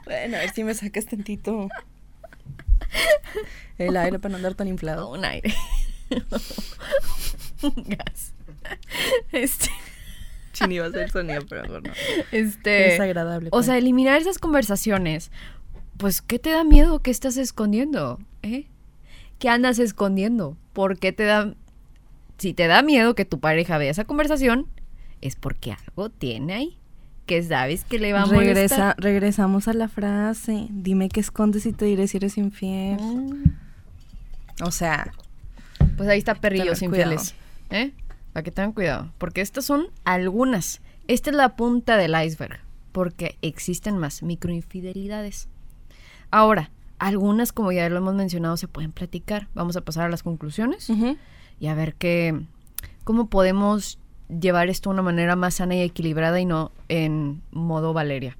[0.06, 1.70] Bueno, a ver si me sacas tantito
[3.78, 5.12] el aire para no andar tan inflado.
[5.12, 5.54] un aire.
[7.62, 8.34] un gas.
[9.32, 9.70] Este,
[10.60, 11.92] Chini iba a hacer sonido, pero bueno.
[12.32, 12.94] este.
[12.96, 13.48] Es agradable.
[13.50, 13.66] O pues.
[13.66, 15.32] sea, eliminar esas conversaciones.
[15.98, 17.00] Pues, ¿qué te da miedo?
[17.00, 18.20] ¿Qué estás escondiendo?
[18.44, 18.68] ¿Eh?
[19.40, 20.58] ¿Qué andas escondiendo?
[20.74, 21.54] ¿Por qué te da...
[22.38, 24.68] Si te da miedo que tu pareja vea esa conversación,
[25.22, 26.78] es porque algo tiene ahí.
[27.26, 28.96] Que sabes que le va a Regresa, molestar.
[28.98, 30.68] regresamos a la frase.
[30.70, 32.98] Dime qué escondes y te diré si eres infiel.
[33.02, 33.58] Mm.
[34.64, 35.12] O sea,
[35.98, 37.36] Pues ahí está perrillos infieles.
[37.70, 37.92] ¿Eh?
[38.34, 39.12] Para que tengan cuidado.
[39.18, 40.82] Porque estas son algunas.
[41.08, 42.60] Esta es la punta del iceberg.
[42.92, 45.48] Porque existen más microinfidelidades.
[46.32, 49.48] Ahora, algunas, como ya lo hemos mencionado, se pueden platicar.
[49.54, 50.92] Vamos a pasar a las conclusiones
[51.60, 52.40] y a ver qué,
[53.04, 54.00] cómo podemos
[54.30, 58.38] llevar esto de una manera más sana y equilibrada y no en modo Valeria.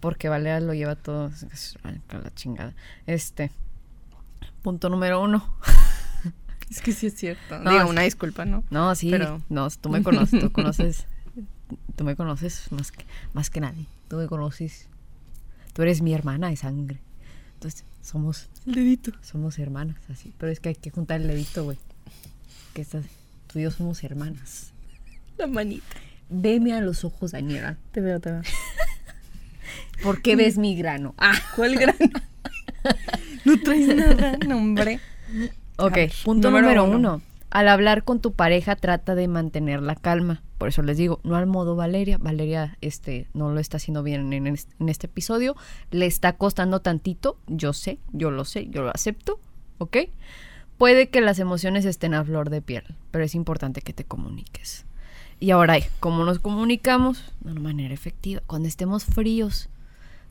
[0.00, 1.30] Porque Valeria lo lleva todo
[2.08, 2.74] para la chingada.
[3.06, 3.50] Este,
[4.62, 5.56] punto número uno.
[6.76, 7.58] es que sí es cierto.
[7.58, 8.64] No, Digo, una disculpa, ¿no?
[8.70, 11.06] No, sí, Pero- no, tú me conoces, tú conoces,
[11.96, 13.04] tú me conoces más que,
[13.34, 13.86] más que nadie.
[14.08, 14.88] Tú me conoces.
[15.72, 16.98] Tú eres mi hermana de sangre.
[17.54, 19.12] Entonces, somos, El dedito.
[19.22, 20.32] somos hermanas, así.
[20.38, 21.78] Pero es que hay que juntar el dedito, güey.
[22.74, 23.04] Que estás,
[23.46, 24.72] tú y yo somos hermanas.
[25.38, 25.84] La manita.
[26.28, 27.76] Veme a los ojos, Daniela.
[27.92, 28.42] Te veo, te veo.
[30.02, 31.14] ¿Por qué ves mi grano?
[31.18, 31.98] Ah, ¿Cuál grano?
[33.44, 35.00] no traes nada, no, hombre.
[35.78, 35.98] Ok.
[36.24, 36.96] Punto número número, uno.
[37.14, 37.22] uno.
[37.50, 40.42] Al hablar con tu pareja, trata de mantener la calma.
[40.56, 42.16] Por eso les digo, no al modo Valeria.
[42.18, 45.54] Valeria este, no lo está haciendo bien en, es- en este episodio.
[45.90, 47.36] Le está costando tantito.
[47.48, 49.38] Yo sé, yo lo sé, yo lo acepto.
[49.78, 49.96] ¿Ok?
[50.78, 54.86] Puede que las emociones estén a flor de piel, pero es importante que te comuniques.
[55.38, 57.32] Y ahora, ¿cómo nos comunicamos?
[57.40, 58.40] De una manera efectiva.
[58.46, 59.68] Cuando estemos fríos,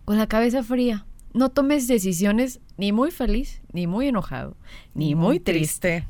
[0.05, 1.05] con la cabeza fría.
[1.33, 4.57] No tomes decisiones ni muy feliz, ni muy enojado,
[4.93, 6.07] ni muy, triste.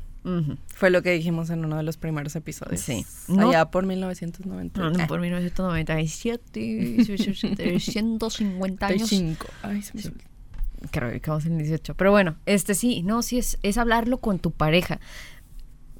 [0.68, 2.80] Fue lo que dijimos en uno de los primeros episodios.
[2.80, 3.04] Sí.
[3.28, 4.80] No- Allá por 1990.
[4.80, 7.04] No, no, Ah, por 1997,
[7.56, 9.08] 350 años.
[9.08, 9.46] 35.
[9.62, 10.02] Ay, se me.
[10.90, 11.94] Creo que vamos en el 18.
[11.94, 14.98] Pero bueno, este sí, no, sí es, es hablarlo con tu pareja.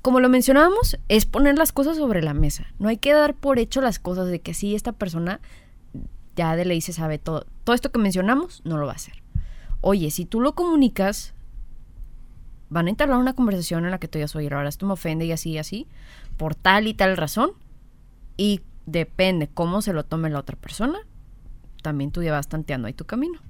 [0.03, 2.66] Como lo mencionábamos, es poner las cosas sobre la mesa.
[2.81, 5.41] No hay que dar por hecho las cosas de que sí, esta persona
[6.37, 7.47] ya de ley se sabe todo.
[7.64, 9.22] Todo esto que mencionamos no lo va a hacer.
[9.80, 11.35] Oye, si tú lo comunicas,
[12.70, 15.24] van a entablar una conversación en la que tú digas, oye, ahora esto me ofende
[15.26, 15.87] y así y así,
[16.37, 17.51] por tal y tal razón.
[18.37, 20.99] Y depende cómo se lo tome la otra persona,
[21.83, 23.41] también tú ya vas tanteando ahí tu camino.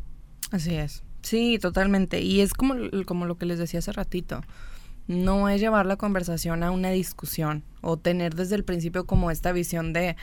[0.50, 1.04] Así es.
[1.22, 2.20] Sí, totalmente.
[2.20, 2.74] Y es como,
[3.06, 4.42] como lo que les decía hace ratito.
[5.06, 9.52] No es llevar la conversación a una discusión o tener desde el principio como esta
[9.52, 10.16] visión de,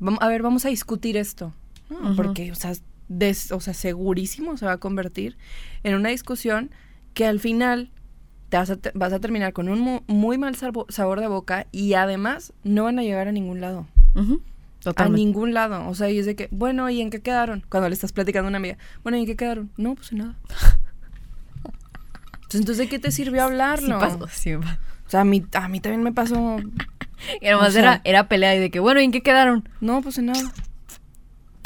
[0.00, 1.52] "Vam- a ver, vamos a discutir esto.
[1.90, 2.16] No.
[2.16, 2.72] Porque, o sea,
[3.08, 5.36] des- o sea, segurísimo se va a convertir
[5.84, 6.70] en una discusión
[7.14, 7.90] que al final
[8.48, 11.26] te vas, a, te- vas a terminar con un mu- muy mal sabo- sabor de
[11.28, 13.86] boca y además no van a llegar a ningún lado.
[14.14, 14.22] A
[14.90, 15.18] Totalmente.
[15.24, 15.88] ningún lado.
[15.88, 17.64] O sea, y es de que, bueno, ¿y en qué quedaron?
[17.68, 19.70] Cuando le estás platicando a una amiga, bueno, ¿y en qué quedaron?
[19.76, 20.36] No, pues en nada.
[20.42, 20.78] Entonces,
[22.60, 23.98] ¿entonces, ¿de qué te sirvió Sí hablarlo?
[23.98, 24.78] pasó, sí pasó.
[25.06, 26.58] O sea, a mí, a mí también me pasó,
[27.40, 29.68] Y además O sea- era, era pelea y de que, bueno, ¿y en qué quedaron?
[29.80, 30.52] no, pues en nada.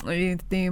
[0.08, 0.70] Este,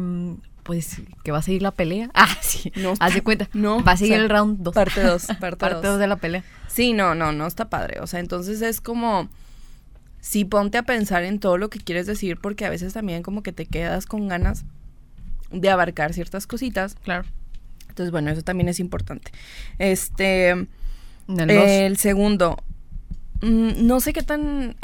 [0.63, 2.11] pues, que va a seguir la pelea.
[2.15, 2.73] Ah, sí.
[2.77, 3.49] No, Haz de cuenta.
[3.53, 4.75] no, Va a seguir o sea, el round 2.
[4.75, 5.83] Parte 2, parte Parte 2.
[5.83, 6.45] 2 de la pelea.
[6.69, 8.01] Sí, no, no, no está padre.
[8.01, 9.29] O sea, entonces es como,
[10.21, 13.43] sí ponte a pensar en todo lo que quieres decir porque a veces también como
[13.43, 14.65] que te quedas con ganas
[15.51, 16.97] de abarcar ciertas cositas.
[17.03, 17.25] Claro.
[17.89, 19.33] Entonces, bueno, eso también es importante.
[19.79, 20.67] Este...
[21.29, 22.57] El segundo,
[23.43, 24.77] mm, no sé qué tan,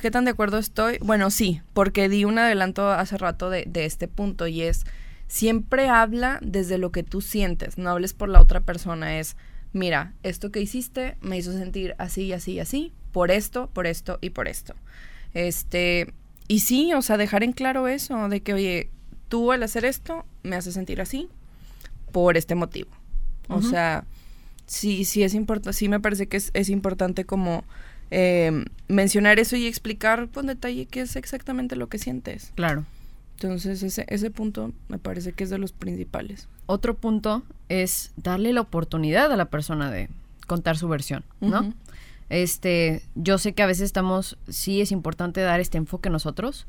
[0.00, 0.98] qué tan de acuerdo estoy.
[1.00, 4.84] Bueno, sí, porque di un adelanto hace rato de, de este punto y es,
[5.28, 9.36] siempre habla desde lo que tú sientes, no hables por la otra persona, es,
[9.72, 13.86] mira, esto que hiciste me hizo sentir así y así y así, por esto, por
[13.86, 14.74] esto y por esto.
[15.34, 16.12] Este,
[16.48, 18.90] y sí, o sea, dejar en claro eso, de que, oye,
[19.28, 21.28] tú al hacer esto me hace sentir así
[22.12, 22.90] por este motivo.
[23.48, 24.04] O sea,
[24.66, 27.64] sí, sí es importante, sí me parece que es, es importante como
[28.10, 32.52] eh, mencionar eso y explicar con detalle qué es exactamente lo que sientes.
[32.54, 32.84] Claro.
[33.36, 36.48] Entonces ese, ese punto me parece que es de los principales.
[36.66, 40.08] Otro punto es darle la oportunidad a la persona de
[40.46, 41.74] contar su versión, ¿no?
[42.28, 46.66] Este, yo sé que a veces estamos, sí es importante dar este enfoque nosotros,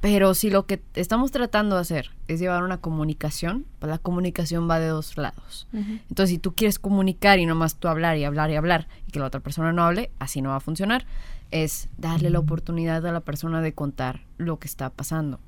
[0.00, 4.68] pero si lo que estamos tratando de hacer es llevar una comunicación, pues la comunicación
[4.70, 5.66] va de dos lados.
[5.72, 9.18] Entonces, si tú quieres comunicar y nomás tú hablar y hablar y hablar y que
[9.18, 11.04] la otra persona no hable, así no va a funcionar.
[11.50, 15.40] Es darle la oportunidad a la persona de contar lo que está pasando.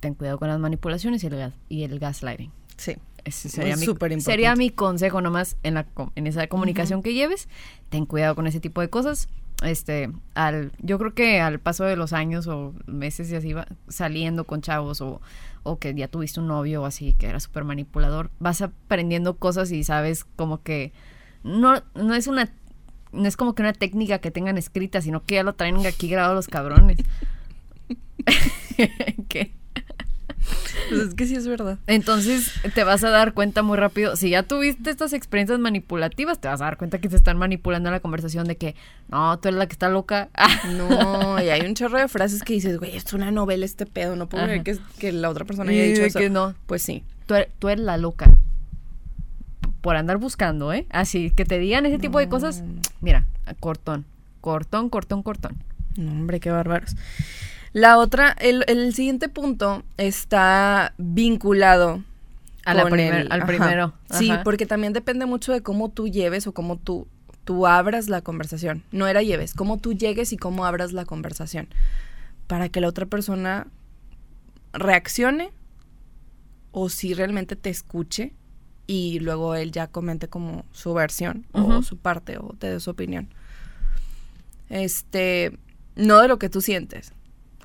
[0.00, 2.50] Ten cuidado con las manipulaciones y el, gas- y el gaslighting.
[2.76, 2.96] Sí.
[3.22, 4.32] Ese Es sería, mi, súper importante.
[4.32, 7.48] sería mi consejo nomás en, la, en esa comunicación que lleves.
[7.90, 9.28] Ten cuidado con ese tipo de cosas.
[9.62, 13.66] Este, al, yo creo que al paso de los años o meses y así va
[13.88, 15.20] saliendo con chavos o,
[15.62, 19.70] o que ya tuviste un novio o así que era súper manipulador, vas aprendiendo cosas
[19.70, 20.92] y sabes como que
[21.42, 22.50] no, no es una
[23.12, 26.08] no es como que una técnica que tengan escrita, sino que ya lo traen aquí
[26.08, 26.98] grabado los cabrones.
[29.28, 29.52] ¿Qué?
[30.88, 31.78] Pues es que sí es verdad.
[31.86, 36.48] Entonces te vas a dar cuenta muy rápido, si ya tuviste estas experiencias manipulativas, te
[36.48, 38.74] vas a dar cuenta que te están manipulando la conversación de que,
[39.08, 40.28] no, tú eres la que está loca.
[40.76, 44.16] No, y hay un chorro de frases que dices, güey, es una novela este pedo,
[44.16, 46.18] no puedo creer que, que la otra persona haya dicho eso.
[46.18, 47.04] que no, Pues sí.
[47.26, 48.36] tú eres, tú eres la loca.
[49.80, 50.86] Por andar buscando, ¿eh?
[50.90, 52.62] Así, que te digan ese tipo de cosas,
[53.00, 53.26] mira,
[53.60, 54.04] cortón,
[54.40, 55.56] cortón, cortón, cortón.
[55.96, 56.96] No, hombre, qué bárbaros.
[57.72, 62.02] La otra, el, el siguiente punto está vinculado
[62.64, 63.46] A la con primer- el- al ajá.
[63.46, 63.94] primero.
[64.10, 64.42] Sí, ajá.
[64.42, 67.06] porque también depende mucho de cómo tú lleves o cómo tú,
[67.44, 68.82] tú abras la conversación.
[68.90, 71.68] No era lleves, cómo tú llegues y cómo abras la conversación.
[72.48, 73.68] Para que la otra persona
[74.72, 75.50] reaccione
[76.72, 78.32] o si realmente te escuche
[78.88, 82.90] y luego él ya comente como su versión o su parte o te dé su
[82.90, 83.28] opinión.
[84.68, 85.56] Este,
[85.96, 87.12] no de lo que tú sientes.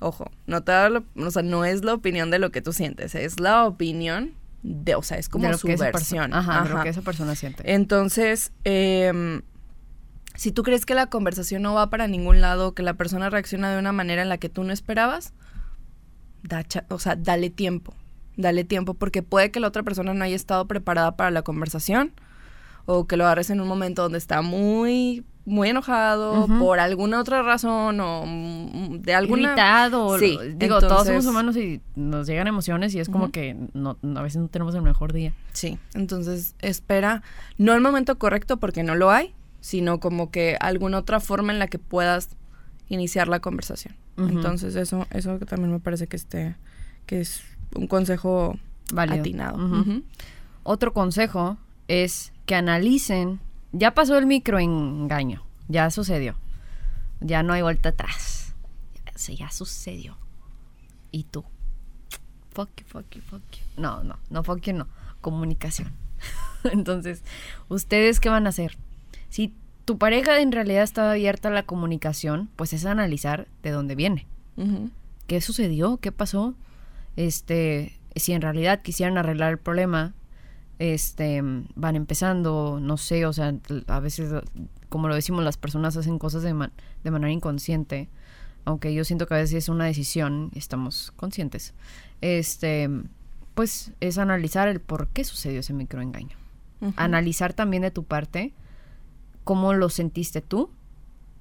[0.00, 3.14] Ojo, no te da o sea, no es la opinión de lo que tú sientes,
[3.14, 6.34] es la opinión de, o sea, es como su versión.
[6.34, 6.84] Ajá, de lo Ajá.
[6.84, 7.72] que esa persona siente.
[7.72, 9.42] Entonces, em,
[10.34, 13.72] si tú crees que la conversación no va para ningún lado, que la persona reacciona
[13.72, 15.32] de una manera en la que tú no esperabas,
[16.42, 17.94] da o sea, dale tiempo,
[18.36, 22.12] dale tiempo, porque puede que la otra persona no haya estado preparada para la conversación,
[22.84, 27.42] o que lo agarres en un momento donde está muy muy enojado por alguna otra
[27.42, 30.18] razón o mm, de alguna Irritado.
[30.18, 34.22] Sí, Digo, todos somos humanos y nos llegan emociones y es como que no, a
[34.22, 35.32] veces no tenemos el mejor día.
[35.52, 37.22] Sí, entonces espera,
[37.58, 41.60] no el momento correcto porque no lo hay, sino como que alguna otra forma en
[41.60, 42.36] la que puedas
[42.88, 43.94] iniciar la conversación.
[44.18, 46.56] Entonces eso eso también me parece que esté
[47.04, 47.42] que es
[47.74, 48.58] un consejo
[48.92, 49.20] Válido.
[49.20, 49.58] atinado.
[50.64, 53.40] Otro consejo es que analicen.
[53.78, 55.42] Ya pasó el microengaño.
[55.68, 56.34] Ya sucedió.
[57.20, 58.54] Ya no hay vuelta atrás.
[59.28, 60.16] Ya, sucedió.
[61.10, 61.44] ¿Y tú?
[62.52, 63.82] Fuck you, fuck you, fuck you.
[63.82, 64.88] No, no, no fuck you, no.
[65.20, 65.92] Comunicación.
[66.64, 67.22] Entonces,
[67.68, 68.78] ¿ustedes qué van a hacer?
[69.28, 69.52] Si
[69.84, 74.26] tu pareja en realidad está abierta a la comunicación, pues es analizar de dónde viene.
[75.26, 75.98] ¿Qué sucedió?
[75.98, 76.54] ¿Qué pasó?
[77.16, 80.14] Este, si en realidad quisieran arreglar el problema,
[80.78, 81.40] este,
[81.74, 83.54] van empezando, no sé, o sea,
[83.86, 84.32] a veces,
[84.88, 86.72] como lo decimos, las personas hacen cosas de, man-
[87.04, 88.08] de manera inconsciente,
[88.64, 91.72] aunque yo siento que a veces es una decisión estamos conscientes.
[92.20, 92.90] Este,
[93.54, 96.36] pues es analizar el por qué sucedió ese microengaño.
[96.96, 98.52] Analizar también de tu parte
[99.44, 100.68] cómo lo sentiste tú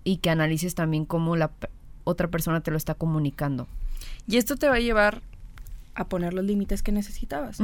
[0.06, 1.52] y que analices también cómo la
[2.06, 3.68] otra persona te lo está comunicando.
[4.28, 5.22] Y esto te va a llevar
[5.96, 7.60] a poner los límites que necesitabas.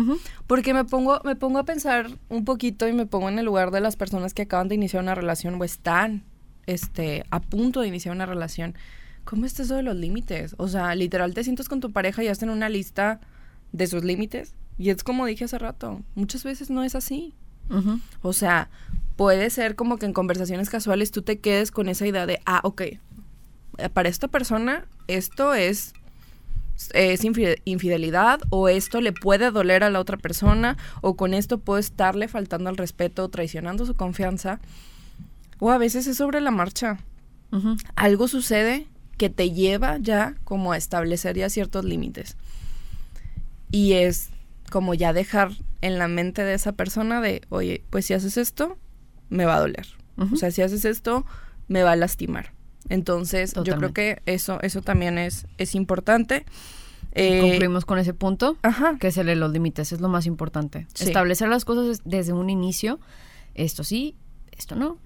[0.48, 3.72] Porque me pongo, me pongo a pensar un poquito y me pongo en el lugar
[3.72, 6.24] de las personas que acaban de iniciar una relación o están
[6.66, 8.76] este, a punto de iniciar una relación.
[9.24, 10.56] ¿Cómo es eso de los límites?
[10.58, 13.20] O sea, literal te sientas con tu pareja y hacen una lista
[13.72, 14.56] de sus límites.
[14.78, 17.34] Y es como dije hace rato, muchas veces no es así.
[18.22, 18.70] O sea,
[19.16, 22.60] puede ser como que en conversaciones casuales tú te quedes con esa idea de, ah,
[22.64, 23.00] ok, eh,
[23.94, 25.94] para esta persona esto es,
[26.94, 31.60] es infi- infidelidad o esto le puede doler a la otra persona o con esto
[31.60, 34.60] puedo estarle faltando al respeto o traicionando su confianza.
[35.60, 37.00] O a veces es sobre la marcha.
[37.96, 42.36] Algo sucede que te lleva ya como a establecer ya ciertos límites.
[43.70, 44.30] Y es
[44.72, 45.52] como ya dejar
[45.82, 48.78] en la mente de esa persona de, oye, pues si haces esto,
[49.30, 49.88] me va a doler.
[50.34, 51.26] O sea, si haces esto,
[51.68, 52.54] me va a lastimar.
[52.90, 56.46] Entonces, yo creo que eso, eso también es, es importante.
[57.14, 58.98] Eh, Concluimos con ese punto, Ajá.
[59.00, 60.88] que se lee los límites, es lo más importante.
[60.94, 61.06] Sí.
[61.06, 63.00] Establecer las cosas des- desde un inicio,
[63.54, 64.16] esto sí,
[64.52, 64.98] esto no.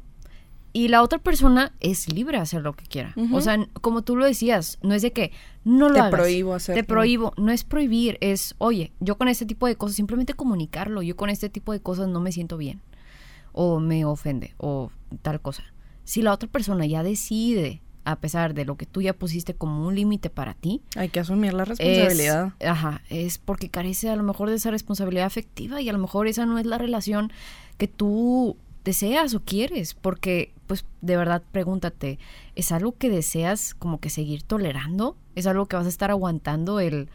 [0.72, 3.14] Y la otra persona es libre de hacer lo que quiera.
[3.32, 5.32] O sea, como tú lo decías, no es de que
[5.64, 6.12] no lo Te hagas.
[6.12, 6.82] prohíbo hacerlo.
[6.82, 7.34] Te prohíbo.
[7.38, 11.02] No es prohibir, es, oye, yo con este tipo de cosas, simplemente comunicarlo.
[11.02, 12.82] Yo con este tipo de cosas no me siento bien.
[13.54, 15.64] O me ofende, o tal cosa.
[16.06, 19.86] Si la otra persona ya decide, a pesar de lo que tú ya pusiste como
[19.88, 22.54] un límite para ti, Hay que asumir la es, responsabilidad.
[22.66, 26.28] ajá, es porque carece a lo mejor de esa responsabilidad afectiva y a lo mejor
[26.28, 27.32] esa no es la relación
[27.78, 32.20] que tú deseas o quieres, porque pues de verdad pregúntate,
[32.56, 35.18] ¿es algo que deseas como que seguir tolerando?
[35.34, 37.10] ¿Es algo que vas a estar aguantando el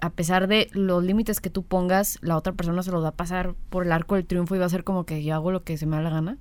[0.00, 3.14] a pesar de los límites que tú pongas, la otra persona se los va a
[3.16, 5.62] pasar por el arco del triunfo y va a ser como que yo hago lo
[5.62, 6.38] que se me da la gana?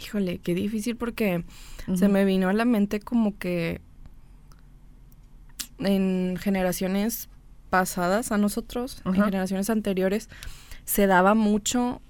[0.00, 1.44] Híjole, qué difícil porque
[1.94, 3.80] se me vino a la mente como que
[5.78, 7.28] en generaciones
[7.70, 10.28] pasadas a nosotros, en generaciones anteriores,
[10.84, 12.00] se daba mucho,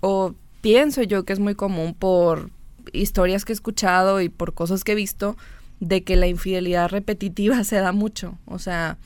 [0.00, 2.50] o pienso yo que es muy común por
[2.92, 5.36] historias que he escuchado y por cosas que he visto,
[5.80, 8.38] de que la infidelidad repetitiva se da mucho.
[8.46, 8.98] O sea,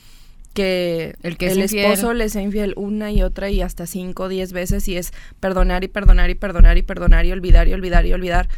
[0.57, 1.85] que El que es el infiel.
[1.93, 5.13] esposo le sea infiel una y otra y hasta cinco o diez veces y es
[5.39, 8.49] perdonar y perdonar y perdonar y perdonar y olvidar y olvidar y olvidar.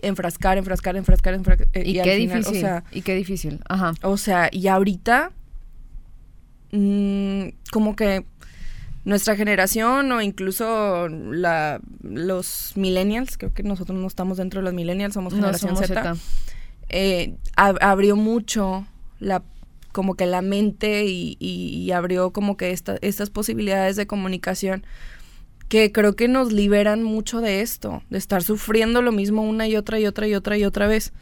[0.00, 1.66] Enfrascar, enfrascar, enfrascar, enfrascar.
[1.72, 3.94] eh, Y, qué final, difícil, O sea, y qué difícil, ajá.
[4.02, 5.32] o sea, y ahorita,
[6.72, 8.24] mm, como que
[9.04, 14.74] nuestra generación o incluso la, los millennials, creo que nosotros no estamos dentro de los
[14.74, 16.16] millennials, somos No generación somos Z, Z.
[16.90, 18.86] eh, ab- abrió mucho
[19.18, 19.42] la
[19.92, 24.84] como que la mente y, y- y abrió como que esta- estas posibilidades de comunicación
[25.68, 29.76] que creo que nos liberan mucho de esto, de estar sufriendo lo mismo una y
[29.76, 31.12] otra y otra y otra y otra vez.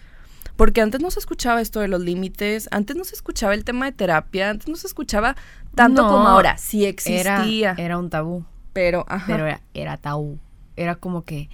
[0.57, 3.87] Porque antes no se escuchaba esto de los límites, antes no se escuchaba el tema
[3.87, 5.37] de terapia, antes no se escuchaba
[5.75, 6.57] tanto No, como ahora.
[6.59, 8.45] Sí Era, existía, era un tabú.
[8.73, 10.39] pero ajá, pero era, era tabú.
[10.77, 11.49] Era como que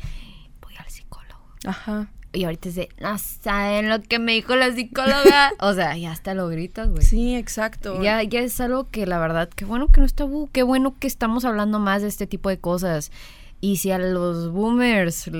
[0.60, 1.40] voy al psicólogo.
[1.64, 2.10] ajá.
[2.34, 5.52] Y ahorita es de, no saben lo que me dijo la psicóloga.
[5.60, 7.02] o sea, ya hasta lo gritas, güey.
[7.02, 8.00] Sí, exacto.
[8.02, 10.96] Ya, ya es algo que la verdad, qué bueno que no es tabú, qué bueno
[10.98, 13.12] que estamos hablando más de este tipo de cosas.
[13.60, 15.30] Y si a los boomers,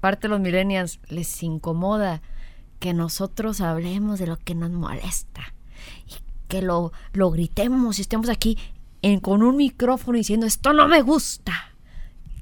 [0.00, 2.22] parte de los millennials, les incomoda
[2.78, 5.52] que nosotros hablemos de lo que nos molesta
[6.06, 6.14] y
[6.46, 8.56] que lo, lo gritemos y estemos aquí
[9.02, 11.52] en- con un micrófono diciendo esto no me gusta.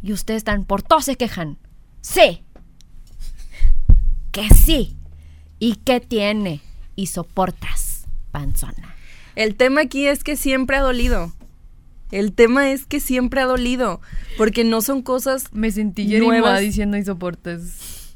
[0.03, 1.57] Y ustedes están, por todo se quejan.
[2.03, 2.43] Sí.
[4.37, 4.99] Que sí.
[5.59, 6.61] ¿Y qué tiene?
[6.95, 8.95] Y soportas, panzona.
[9.35, 11.33] El tema aquí es que siempre ha dolido.
[12.11, 14.03] El tema es que siempre ha dolido.
[14.37, 15.55] Porque no son cosas.
[15.55, 16.61] Me sentí Nuevas.
[16.61, 18.15] diciendo y soportes.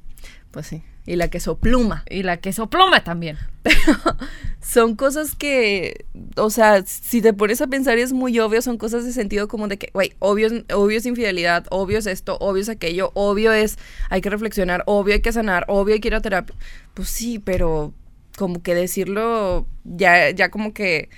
[0.51, 0.83] Pues sí.
[1.07, 2.05] Y la que sopluma.
[2.09, 3.37] Y la que soploma también.
[4.63, 6.05] Son cosas que.
[6.37, 8.63] O sea, si te pones a pensar es muy obvio.
[8.63, 12.07] Son cosas de sentido como de que, güey, obvio, es- obvio es infidelidad, obvio es
[12.07, 13.79] esto, obvio es aquello, obvio es.
[14.11, 16.55] Hay que reflexionar, obvio hay que sanar, obvio hay que ir a terapia.
[16.95, 17.93] Pues sí, pero.
[18.37, 19.67] Como que decirlo.
[19.85, 21.09] Ya, ya como que.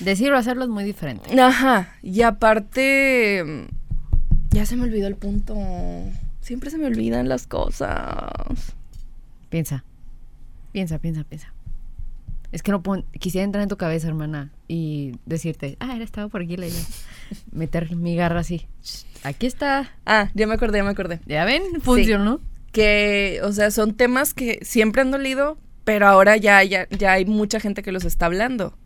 [0.00, 1.38] Decirlo o hacerlo es muy diferente.
[1.40, 1.94] Ajá.
[2.02, 3.66] Y aparte.
[4.50, 5.54] Ya se me olvidó el punto.
[6.46, 8.30] Siempre se me olvidan las cosas.
[9.50, 9.82] Piensa.
[10.70, 11.52] Piensa, piensa, piensa.
[12.52, 16.28] Es que no puedo- quisiera entrar en tu cabeza, hermana, y decirte, ah, era estaba
[16.28, 16.76] por aquí, Leila.
[17.52, 18.64] Meter mi garra así.
[19.24, 19.90] Aquí está.
[20.06, 21.18] Ah, ya me acordé, ya me acordé.
[21.26, 22.40] Ya ven, funcionó.
[22.70, 27.24] que, o sea, son temas que siempre han dolido, pero ahora ya, ya, ya hay
[27.24, 28.78] mucha gente que los está hablando.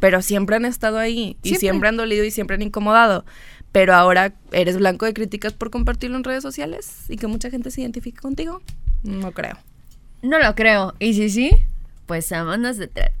[0.00, 1.58] Pero siempre han estado ahí y Siempre.
[1.60, 1.88] siempre.
[1.88, 3.24] han dolido y siempre han incomodado.
[3.72, 7.70] Pero ahora eres blanco de críticas por compartirlo en redes sociales y que mucha gente
[7.70, 8.62] se identifique contigo.
[9.02, 9.56] No creo.
[10.22, 10.94] No lo creo.
[10.98, 11.50] Y si sí,
[12.06, 12.28] pues
[12.78, 13.10] detrás.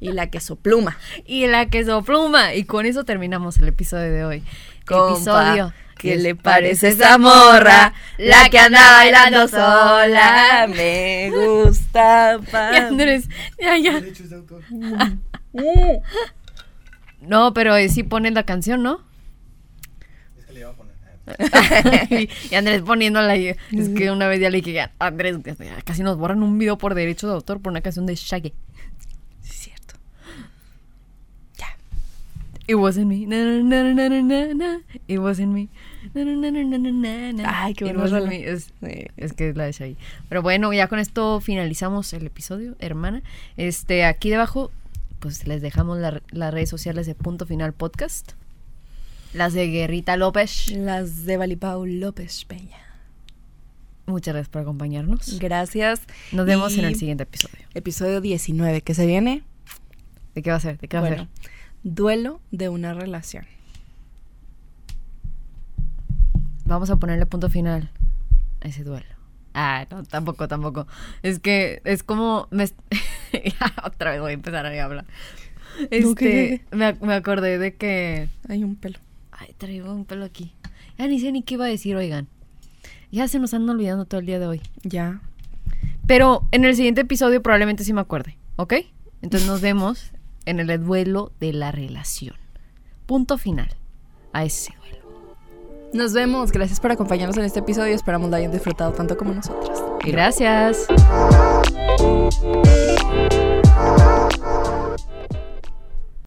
[0.00, 0.96] Y la que sopluma.
[1.26, 2.54] y la que sopluma.
[2.54, 4.42] Y con eso terminamos el episodio de hoy.
[4.84, 5.72] Compa, episodio.
[5.96, 7.92] ¿Qué le parece esa morra?
[8.18, 10.66] La que anda bailando sola.
[10.74, 12.38] Me gusta.
[12.42, 13.28] Y pa- Andrés,
[13.60, 14.00] ya, ya.
[14.00, 14.62] Derechos de autor.
[17.20, 19.00] No, pero eh, sí ponen la canción, ¿no?
[20.38, 20.94] Es que le iba a poner.
[22.50, 23.54] y Andrés poniéndola ahí.
[23.72, 26.94] Es que una vez ya le dije, Andrés, ya casi nos borran un video por
[26.94, 28.52] derecho de autor por una canción de Shaggy.
[29.42, 29.94] Sí, es cierto.
[32.66, 33.26] It wasn't me.
[33.26, 34.80] Na, na, na, na, na.
[35.08, 35.68] It wasn't me.
[36.14, 37.64] Na, na, na, na, na, na, na.
[37.64, 38.44] Ay, qué me.
[38.48, 38.72] Es,
[39.16, 39.96] es que es la de Shaggy.
[40.28, 43.22] Pero bueno, ya con esto finalizamos el episodio, hermana.
[43.56, 44.70] Este, aquí debajo,
[45.18, 48.32] pues les dejamos la- las redes sociales de Punto Final Podcast.
[49.32, 50.70] Las de Guerrita López.
[50.72, 52.78] Las de Valipau López Peña.
[54.06, 55.38] Muchas gracias por acompañarnos.
[55.38, 56.02] Gracias.
[56.32, 57.64] Nos vemos en el siguiente episodio.
[57.74, 59.44] Episodio 19, que se viene.
[60.34, 60.78] ¿De qué va a ser?
[60.78, 61.28] ¿De qué va a ser?
[61.82, 63.46] duelo de una relación.
[66.64, 67.90] Vamos a ponerle punto final
[68.60, 69.06] a ese duelo.
[69.54, 70.86] Ah, no, tampoco, tampoco.
[71.22, 72.48] Es que es como...
[72.50, 72.64] Me...
[73.84, 75.04] Otra vez voy a empezar a hablar.
[75.90, 76.60] Este, ¿qué?
[76.76, 78.28] me, ac- me acordé de que...
[78.48, 78.98] Hay un pelo.
[79.40, 80.52] Ay, traigo un pelo aquí.
[80.98, 82.28] Ya ni sé ni qué iba a decir, oigan.
[83.10, 84.60] Ya se nos andan olvidando todo el día de hoy.
[84.82, 85.22] Ya.
[86.06, 88.74] Pero en el siguiente episodio probablemente sí me acuerde, ¿ok?
[89.22, 90.12] Entonces nos vemos
[90.44, 92.34] en el duelo de la relación.
[93.06, 93.74] Punto final
[94.34, 94.98] a ese duelo.
[95.94, 96.52] Nos vemos.
[96.52, 97.94] Gracias por acompañarnos en este episodio.
[97.94, 99.82] Esperamos lo hayan disfrutado tanto como nosotras.
[100.04, 100.86] Gracias.